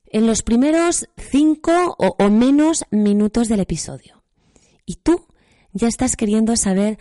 en 0.07 0.27
los 0.27 0.43
primeros 0.43 1.09
cinco 1.17 1.97
o, 1.99 2.17
o 2.19 2.31
menos 2.31 2.85
minutos 2.91 3.49
del 3.49 3.61
episodio. 3.61 4.23
Y 4.85 4.97
tú 4.97 5.27
ya 5.73 5.89
estás 5.89 6.17
queriendo 6.17 6.57
saber 6.57 6.99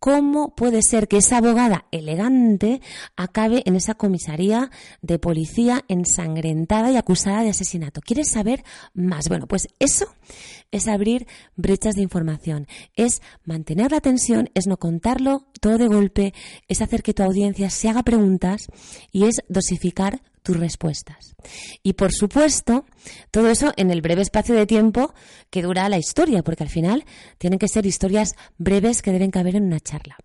¿Cómo 0.00 0.54
puede 0.54 0.80
ser 0.82 1.08
que 1.08 1.16
esa 1.16 1.38
abogada 1.38 1.86
elegante 1.90 2.80
acabe 3.16 3.62
en 3.66 3.74
esa 3.74 3.94
comisaría 3.94 4.70
de 5.02 5.18
policía 5.18 5.84
ensangrentada 5.88 6.92
y 6.92 6.96
acusada 6.96 7.42
de 7.42 7.50
asesinato? 7.50 8.00
¿Quieres 8.00 8.30
saber 8.30 8.62
más? 8.94 9.28
Bueno, 9.28 9.48
pues 9.48 9.66
eso 9.80 10.06
es 10.70 10.86
abrir 10.86 11.26
brechas 11.56 11.96
de 11.96 12.02
información, 12.02 12.68
es 12.94 13.22
mantener 13.44 13.90
la 13.90 14.00
tensión, 14.00 14.50
es 14.54 14.68
no 14.68 14.76
contarlo 14.76 15.48
todo 15.60 15.78
de 15.78 15.88
golpe, 15.88 16.34
es 16.68 16.80
hacer 16.80 17.02
que 17.02 17.14
tu 17.14 17.24
audiencia 17.24 17.68
se 17.68 17.88
haga 17.88 18.04
preguntas 18.04 18.66
y 19.10 19.24
es 19.24 19.42
dosificar 19.48 20.22
tus 20.48 20.56
respuestas. 20.58 21.36
Y 21.82 21.92
por 21.92 22.10
supuesto, 22.10 22.86
todo 23.30 23.50
eso 23.50 23.74
en 23.76 23.90
el 23.90 24.00
breve 24.00 24.22
espacio 24.22 24.54
de 24.54 24.64
tiempo 24.64 25.12
que 25.50 25.60
dura 25.60 25.90
la 25.90 25.98
historia, 25.98 26.42
porque 26.42 26.62
al 26.62 26.70
final 26.70 27.04
tienen 27.36 27.58
que 27.58 27.68
ser 27.68 27.84
historias 27.84 28.34
breves 28.56 29.02
que 29.02 29.12
deben 29.12 29.30
caber 29.30 29.56
en 29.56 29.64
una 29.64 29.78
charla. 29.78 30.16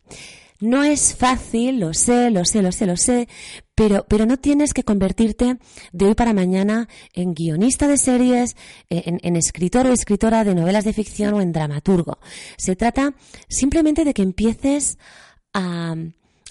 No 0.62 0.86
es 0.86 1.14
fácil, 1.14 1.82
lo 1.82 1.94
sé, 1.94 2.32
lo 2.32 2.46
sé, 2.46 2.62
lo 2.62 2.72
sé, 2.72 2.86
lo 2.86 2.96
sé, 2.96 3.28
pero, 3.76 4.06
pero 4.08 4.26
no 4.26 4.38
tienes 4.38 4.74
que 4.74 4.86
convertirte 4.86 5.58
de 5.92 6.06
hoy 6.06 6.16
para 6.16 6.32
mañana 6.32 6.88
en 7.12 7.34
guionista 7.34 7.90
de 7.90 7.98
series, 7.98 8.56
en, 8.90 9.20
en 9.24 9.36
escritor 9.36 9.88
o 9.88 9.92
escritora 9.92 10.46
de 10.46 10.56
novelas 10.56 10.86
de 10.86 10.94
ficción 10.94 11.34
o 11.34 11.42
en 11.42 11.52
dramaturgo. 11.52 12.18
Se 12.56 12.78
trata 12.78 13.14
simplemente 13.50 14.06
de 14.06 14.14
que 14.14 14.22
empieces 14.22 14.98
a 15.54 15.96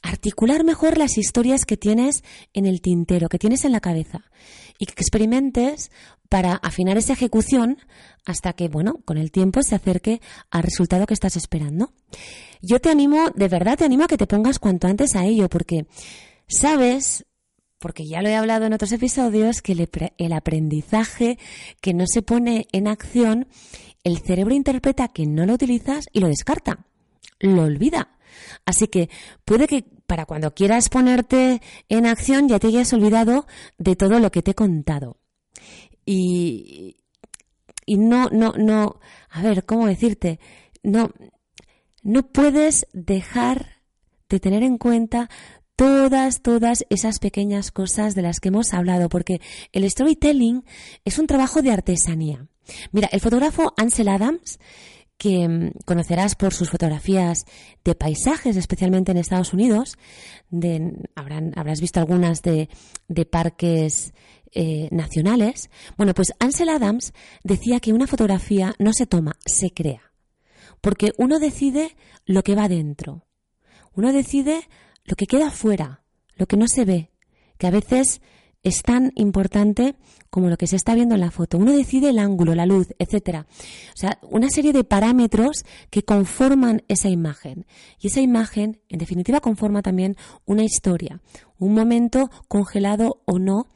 articular 0.02 0.64
mejor 0.64 0.98
las 0.98 1.16
historias 1.16 1.64
que 1.64 1.76
tienes 1.76 2.22
en 2.52 2.66
el 2.66 2.80
tintero, 2.80 3.28
que 3.28 3.38
tienes 3.38 3.64
en 3.64 3.72
la 3.72 3.80
cabeza 3.80 4.24
y 4.78 4.86
que 4.86 4.92
experimentes 4.92 5.90
para 6.28 6.54
afinar 6.54 6.96
esa 6.96 7.12
ejecución 7.12 7.78
hasta 8.24 8.52
que, 8.52 8.68
bueno, 8.68 9.00
con 9.04 9.18
el 9.18 9.30
tiempo 9.30 9.62
se 9.62 9.74
acerque 9.74 10.20
al 10.50 10.62
resultado 10.62 11.06
que 11.06 11.14
estás 11.14 11.36
esperando. 11.36 11.92
Yo 12.62 12.80
te 12.80 12.90
animo, 12.90 13.30
de 13.34 13.48
verdad 13.48 13.78
te 13.78 13.84
animo 13.84 14.04
a 14.04 14.08
que 14.08 14.16
te 14.16 14.26
pongas 14.26 14.58
cuanto 14.58 14.86
antes 14.86 15.14
a 15.14 15.26
ello, 15.26 15.48
porque 15.48 15.86
sabes, 16.48 17.26
porque 17.78 18.06
ya 18.06 18.22
lo 18.22 18.28
he 18.28 18.36
hablado 18.36 18.64
en 18.64 18.72
otros 18.72 18.92
episodios, 18.92 19.60
que 19.60 19.72
el, 20.16 20.32
aprendizaje 20.32 21.38
que 21.80 21.92
no 21.92 22.06
se 22.06 22.22
pone 22.22 22.66
en 22.72 22.88
acción, 22.88 23.48
el 24.02 24.18
cerebro 24.18 24.54
interpreta 24.54 25.08
que 25.08 25.26
no 25.26 25.44
lo 25.44 25.54
utilizas 25.54 26.06
y 26.12 26.20
lo 26.20 26.28
descarta, 26.28 26.86
lo 27.40 27.64
olvida. 27.64 28.16
Así 28.64 28.88
que 28.88 29.08
puede 29.44 29.66
que 29.66 29.84
para 30.06 30.26
cuando 30.26 30.54
quieras 30.54 30.88
ponerte 30.88 31.60
en 31.88 32.06
acción 32.06 32.48
ya 32.48 32.58
te 32.58 32.68
hayas 32.68 32.92
olvidado 32.92 33.46
de 33.78 33.96
todo 33.96 34.18
lo 34.18 34.30
que 34.30 34.42
te 34.42 34.52
he 34.52 34.54
contado. 34.54 35.18
Y, 36.04 36.96
y 37.86 37.96
no, 37.96 38.28
no, 38.30 38.52
no, 38.56 39.00
a 39.30 39.42
ver, 39.42 39.64
¿cómo 39.64 39.86
decirte? 39.86 40.40
No, 40.82 41.10
no 42.02 42.26
puedes 42.28 42.86
dejar 42.92 43.82
de 44.28 44.40
tener 44.40 44.62
en 44.62 44.78
cuenta 44.78 45.30
todas, 45.76 46.42
todas 46.42 46.84
esas 46.90 47.18
pequeñas 47.18 47.70
cosas 47.70 48.14
de 48.14 48.22
las 48.22 48.40
que 48.40 48.48
hemos 48.48 48.72
hablado, 48.74 49.08
porque 49.08 49.40
el 49.72 49.88
storytelling 49.88 50.64
es 51.04 51.18
un 51.18 51.26
trabajo 51.26 51.62
de 51.62 51.70
artesanía. 51.70 52.46
Mira, 52.92 53.08
el 53.12 53.20
fotógrafo 53.20 53.72
Ansel 53.76 54.08
Adams 54.08 54.58
que 55.22 55.48
mm, 55.48 55.70
conocerás 55.84 56.34
por 56.34 56.52
sus 56.52 56.70
fotografías 56.70 57.44
de 57.84 57.94
paisajes, 57.94 58.56
especialmente 58.56 59.12
en 59.12 59.18
Estados 59.18 59.52
Unidos. 59.52 59.96
habrás 61.14 61.80
visto 61.80 62.00
algunas 62.00 62.42
de, 62.42 62.68
parques 63.30 64.14
eh, 64.50 64.88
nacionales. 64.90 65.70
Bueno, 65.96 66.12
pues 66.12 66.32
Ansel 66.40 66.70
Adams 66.70 67.12
decía 67.44 67.78
que 67.78 67.92
una 67.92 68.08
fotografía 68.08 68.74
no 68.80 68.92
se 68.92 69.06
toma, 69.06 69.36
se 69.46 69.70
crea. 69.70 70.12
Porque 70.80 71.12
uno 71.18 71.38
decide 71.38 71.94
lo 72.26 72.42
que 72.42 72.56
va 72.56 72.66
dentro. 72.66 73.24
Uno 73.94 74.12
decide 74.12 74.68
lo 75.04 75.14
que 75.14 75.26
queda 75.26 75.52
fuera, 75.52 76.02
lo 76.34 76.46
que 76.46 76.56
no 76.56 76.66
se 76.66 76.84
ve. 76.84 77.12
Que 77.58 77.68
a 77.68 77.70
veces 77.70 78.20
es 78.62 78.82
tan 78.82 79.12
importante 79.16 79.96
como 80.30 80.48
lo 80.48 80.56
que 80.56 80.66
se 80.66 80.76
está 80.76 80.94
viendo 80.94 81.14
en 81.14 81.20
la 81.20 81.30
foto. 81.30 81.58
Uno 81.58 81.72
decide 81.72 82.10
el 82.10 82.18
ángulo, 82.18 82.54
la 82.54 82.66
luz, 82.66 82.88
etcétera. 82.98 83.46
O 83.50 83.96
sea, 83.96 84.18
una 84.22 84.48
serie 84.48 84.72
de 84.72 84.84
parámetros 84.84 85.64
que 85.90 86.04
conforman 86.04 86.82
esa 86.88 87.08
imagen. 87.08 87.66
Y 88.00 88.06
esa 88.06 88.20
imagen, 88.20 88.80
en 88.88 88.98
definitiva, 88.98 89.40
conforma 89.40 89.82
también 89.82 90.16
una 90.44 90.64
historia, 90.64 91.20
un 91.58 91.74
momento 91.74 92.30
congelado 92.48 93.22
o 93.26 93.38
no 93.38 93.66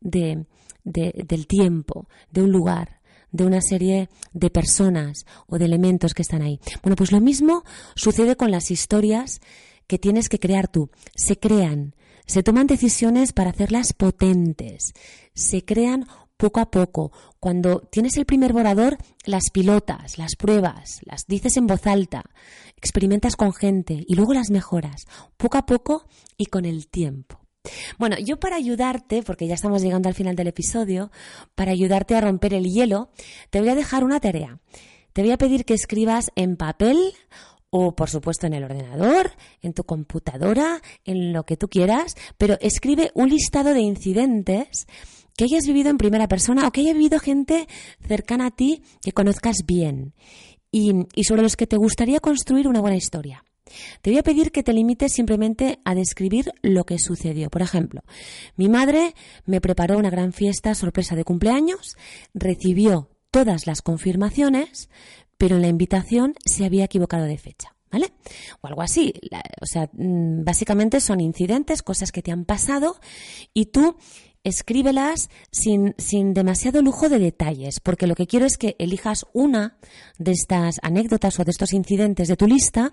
de, 0.00 0.46
del 0.84 1.46
tiempo, 1.46 2.08
de 2.30 2.42
un 2.42 2.52
lugar 2.52 2.96
de 3.32 3.44
una 3.44 3.60
serie 3.60 4.08
de 4.32 4.50
personas 4.50 5.26
o 5.46 5.58
de 5.58 5.66
elementos 5.66 6.14
que 6.14 6.22
están 6.22 6.42
ahí. 6.42 6.58
Bueno, 6.82 6.96
pues 6.96 7.12
lo 7.12 7.20
mismo 7.20 7.64
sucede 7.94 8.36
con 8.36 8.50
las 8.50 8.70
historias 8.70 9.40
que 9.86 9.98
tienes 9.98 10.28
que 10.28 10.38
crear 10.38 10.68
tú. 10.68 10.90
Se 11.14 11.38
crean, 11.38 11.94
se 12.26 12.42
toman 12.42 12.66
decisiones 12.66 13.32
para 13.32 13.50
hacerlas 13.50 13.92
potentes, 13.92 14.92
se 15.34 15.64
crean 15.64 16.06
poco 16.36 16.60
a 16.60 16.70
poco. 16.70 17.12
Cuando 17.40 17.80
tienes 17.80 18.16
el 18.16 18.26
primer 18.26 18.52
borrador, 18.52 18.98
las 19.24 19.50
pilotas, 19.52 20.18
las 20.18 20.36
pruebas, 20.36 21.00
las 21.04 21.26
dices 21.26 21.56
en 21.56 21.66
voz 21.66 21.86
alta, 21.86 22.24
experimentas 22.76 23.36
con 23.36 23.52
gente 23.52 24.04
y 24.06 24.14
luego 24.14 24.34
las 24.34 24.50
mejoras, 24.50 25.06
poco 25.36 25.58
a 25.58 25.66
poco 25.66 26.06
y 26.36 26.46
con 26.46 26.64
el 26.64 26.88
tiempo. 26.88 27.40
Bueno, 27.98 28.16
yo 28.18 28.38
para 28.38 28.56
ayudarte, 28.56 29.22
porque 29.22 29.46
ya 29.46 29.54
estamos 29.54 29.82
llegando 29.82 30.08
al 30.08 30.14
final 30.14 30.36
del 30.36 30.48
episodio, 30.48 31.10
para 31.54 31.72
ayudarte 31.72 32.14
a 32.14 32.20
romper 32.20 32.54
el 32.54 32.64
hielo, 32.64 33.10
te 33.50 33.60
voy 33.60 33.70
a 33.70 33.74
dejar 33.74 34.04
una 34.04 34.20
tarea. 34.20 34.60
Te 35.12 35.22
voy 35.22 35.32
a 35.32 35.38
pedir 35.38 35.64
que 35.64 35.74
escribas 35.74 36.30
en 36.36 36.56
papel 36.56 37.14
o 37.70 37.94
por 37.94 38.10
supuesto 38.10 38.46
en 38.46 38.54
el 38.54 38.64
ordenador, 38.64 39.32
en 39.62 39.72
tu 39.72 39.84
computadora, 39.84 40.80
en 41.04 41.32
lo 41.32 41.44
que 41.44 41.56
tú 41.56 41.68
quieras, 41.68 42.14
pero 42.38 42.56
escribe 42.60 43.10
un 43.14 43.28
listado 43.28 43.74
de 43.74 43.80
incidentes 43.80 44.86
que 45.36 45.44
hayas 45.44 45.66
vivido 45.66 45.90
en 45.90 45.98
primera 45.98 46.28
persona 46.28 46.66
o 46.66 46.72
que 46.72 46.80
haya 46.80 46.94
vivido 46.94 47.18
gente 47.18 47.68
cercana 48.06 48.46
a 48.46 48.50
ti 48.50 48.82
que 49.02 49.12
conozcas 49.12 49.58
bien 49.66 50.14
y, 50.70 51.24
sobre 51.24 51.42
los 51.42 51.56
que 51.56 51.66
te 51.66 51.76
gustaría 51.76 52.20
construir 52.20 52.68
una 52.68 52.80
buena 52.80 52.96
historia. 52.96 53.44
Te 54.00 54.10
voy 54.10 54.18
a 54.18 54.22
pedir 54.22 54.52
que 54.52 54.62
te 54.62 54.72
limites 54.72 55.12
simplemente 55.12 55.80
a 55.84 55.94
describir 55.94 56.52
lo 56.62 56.84
que 56.84 56.98
sucedió. 56.98 57.50
Por 57.50 57.62
ejemplo, 57.62 58.02
mi 58.56 58.68
madre 58.68 59.14
me 59.44 59.60
preparó 59.60 59.98
una 59.98 60.10
gran 60.10 60.32
fiesta 60.32 60.74
sorpresa 60.74 61.16
de 61.16 61.24
cumpleaños, 61.24 61.96
recibió 62.32 63.10
todas 63.30 63.66
las 63.66 63.82
confirmaciones, 63.82 64.88
pero 65.38 65.56
en 65.56 65.62
la 65.62 65.68
invitación 65.68 66.34
se 66.44 66.64
había 66.64 66.84
equivocado 66.84 67.24
de 67.24 67.38
fecha. 67.38 67.72
¿Vale? 67.90 68.12
O 68.60 68.66
algo 68.66 68.82
así. 68.82 69.14
o 69.60 69.66
sea, 69.66 69.88
mm, 69.92 70.44
básicamente 70.44 71.00
son 71.00 71.20
incidentes, 71.20 71.82
cosas 71.82 72.10
que 72.10 72.20
te 72.20 72.32
han 72.32 72.44
pasado 72.44 72.96
y 73.54 73.66
tú 73.66 73.96
escríbelas 74.42 75.28
sin, 75.50 75.94
sin 75.98 76.34
demasiado 76.34 76.80
lujo 76.82 77.08
de 77.08 77.18
detalles, 77.18 77.80
porque 77.80 78.06
lo 78.06 78.14
que 78.14 78.26
quiero 78.26 78.46
es 78.46 78.58
que 78.58 78.76
elijas 78.78 79.26
una 79.32 79.78
de 80.18 80.32
estas 80.32 80.76
anécdotas 80.82 81.38
o 81.40 81.44
de 81.44 81.50
estos 81.50 81.72
incidentes 81.72 82.28
de 82.28 82.36
tu 82.36 82.46
lista 82.46 82.92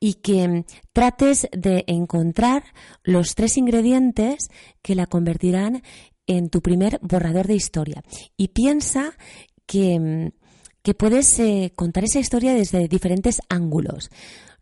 y 0.00 0.14
que 0.14 0.48
mm, 0.48 0.64
trates 0.92 1.48
de 1.52 1.84
encontrar 1.86 2.64
los 3.02 3.34
tres 3.34 3.58
ingredientes 3.58 4.48
que 4.82 4.94
la 4.94 5.06
convertirán 5.06 5.82
en 6.26 6.48
tu 6.48 6.62
primer 6.62 6.98
borrador 7.02 7.46
de 7.46 7.54
historia. 7.54 8.02
Y 8.36 8.48
piensa 8.48 9.12
que 9.66 10.00
mm, 10.00 10.39
que 10.82 10.94
puedes 10.94 11.38
eh, 11.38 11.72
contar 11.74 12.04
esa 12.04 12.20
historia 12.20 12.54
desde 12.54 12.88
diferentes 12.88 13.40
ángulos. 13.48 14.10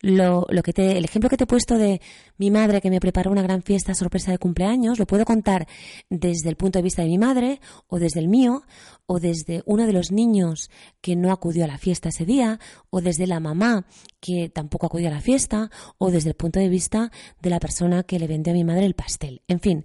Lo, 0.01 0.47
lo, 0.49 0.63
que 0.63 0.73
te, 0.73 0.97
el 0.97 1.05
ejemplo 1.05 1.29
que 1.29 1.37
te 1.37 1.45
he 1.45 1.49
puesto 1.49 1.77
de 1.77 2.01
mi 2.39 2.51
madre 2.51 2.81
que 2.81 2.91
me 2.91 3.01
preparó 3.01 3.31
una 3.31 3.43
gran 3.43 3.63
fiesta 3.63 3.95
sorpresa 3.95 4.31
de 4.31 4.39
cumpleaños, 4.39 4.99
lo 4.99 5.07
puedo 5.07 5.25
contar 5.25 5.67
desde 6.09 6.49
el 6.49 6.57
punto 6.57 6.79
de 6.79 6.85
vista 6.85 7.03
de 7.03 7.09
mi 7.09 7.19
madre 7.19 7.61
o 7.89 7.99
desde 7.99 8.21
el 8.21 8.29
mío 8.29 8.63
o 9.07 9.21
desde 9.21 9.63
uno 9.67 9.87
de 9.87 9.93
los 9.93 10.13
niños 10.13 10.71
que 11.01 11.17
no 11.17 11.33
acudió 11.33 11.65
a 11.65 11.69
la 11.69 11.79
fiesta 11.79 12.11
ese 12.11 12.25
día 12.25 12.61
o 12.91 13.01
desde 13.01 13.27
la 13.27 13.41
mamá 13.41 13.87
que 14.21 14.49
tampoco 14.49 14.87
acudió 14.87 15.09
a 15.09 15.13
la 15.13 15.21
fiesta 15.21 15.71
o 15.99 16.11
desde 16.11 16.31
el 16.31 16.35
punto 16.35 16.59
de 16.61 16.69
vista 16.69 17.11
de 17.41 17.51
la 17.51 17.61
persona 17.61 18.03
que 18.03 18.19
le 18.19 18.27
vendió 18.27 18.53
a 18.53 18.57
mi 18.57 18.65
madre 18.65 18.85
el 18.87 18.95
pastel. 18.95 19.43
En 19.49 19.61
fin, 19.61 19.85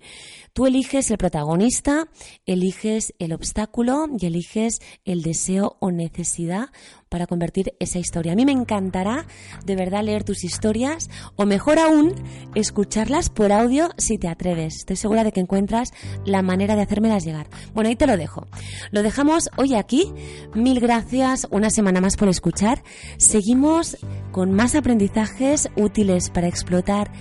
tú 0.54 0.66
eliges 0.66 1.10
el 1.12 1.18
protagonista, 1.18 2.08
eliges 2.46 3.14
el 3.20 3.34
obstáculo 3.34 4.08
y 4.20 4.26
eliges 4.26 4.80
el 5.06 5.22
deseo 5.22 5.78
o 5.80 5.92
necesidad 5.92 6.70
para 7.10 7.28
convertir 7.28 7.76
esa 7.80 8.00
historia. 8.00 8.34
A 8.34 8.36
mí 8.36 8.44
me 8.44 8.52
encantará 8.52 9.28
de 9.66 9.76
verdad 9.76 10.04
leer 10.04 10.24
tus 10.24 10.44
historias 10.44 11.10
o 11.36 11.46
mejor 11.46 11.78
aún, 11.78 12.16
escucharlas 12.56 13.30
por 13.30 13.52
audio 13.52 13.90
si 13.98 14.18
te 14.18 14.28
atreves. 14.28 14.78
Estoy 14.78 14.96
segura 14.96 15.24
de 15.24 15.32
que 15.32 15.40
encuentras 15.40 15.92
la 16.26 16.42
manera 16.42 16.76
de 16.76 16.84
hacérmelas 16.84 17.26
llegar. 17.26 17.48
Bueno, 17.74 17.90
ahí 17.90 17.96
te 17.96 18.08
lo 18.08 18.18
dejo. 18.18 18.48
Lo 18.92 19.04
dejamos 19.04 19.50
hoy 19.58 19.76
aquí. 19.76 20.14
Mil 20.54 20.80
gracias 20.80 21.48
una 21.52 21.70
semana 21.70 22.02
más 22.02 22.16
por 22.16 22.28
escuchar. 22.28 22.84
Seguimos 23.18 23.98
con 24.32 24.52
más 24.52 24.76
aprendizajes 24.76 25.70
útiles 25.76 26.30
para 26.30 26.48
explotar 26.48 27.12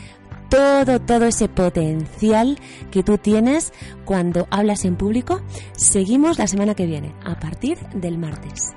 todo, 0.52 1.00
todo 1.00 1.24
ese 1.24 1.48
potencial 1.48 2.58
que 2.90 3.02
tú 3.02 3.16
tienes 3.16 3.72
cuando 4.04 4.46
hablas 4.50 4.84
en 4.84 4.96
público. 4.96 5.40
Seguimos 5.76 6.38
la 6.38 6.46
semana 6.46 6.74
que 6.74 6.84
viene, 6.84 7.14
a 7.24 7.40
partir 7.40 7.78
del 7.94 8.18
martes. 8.18 8.74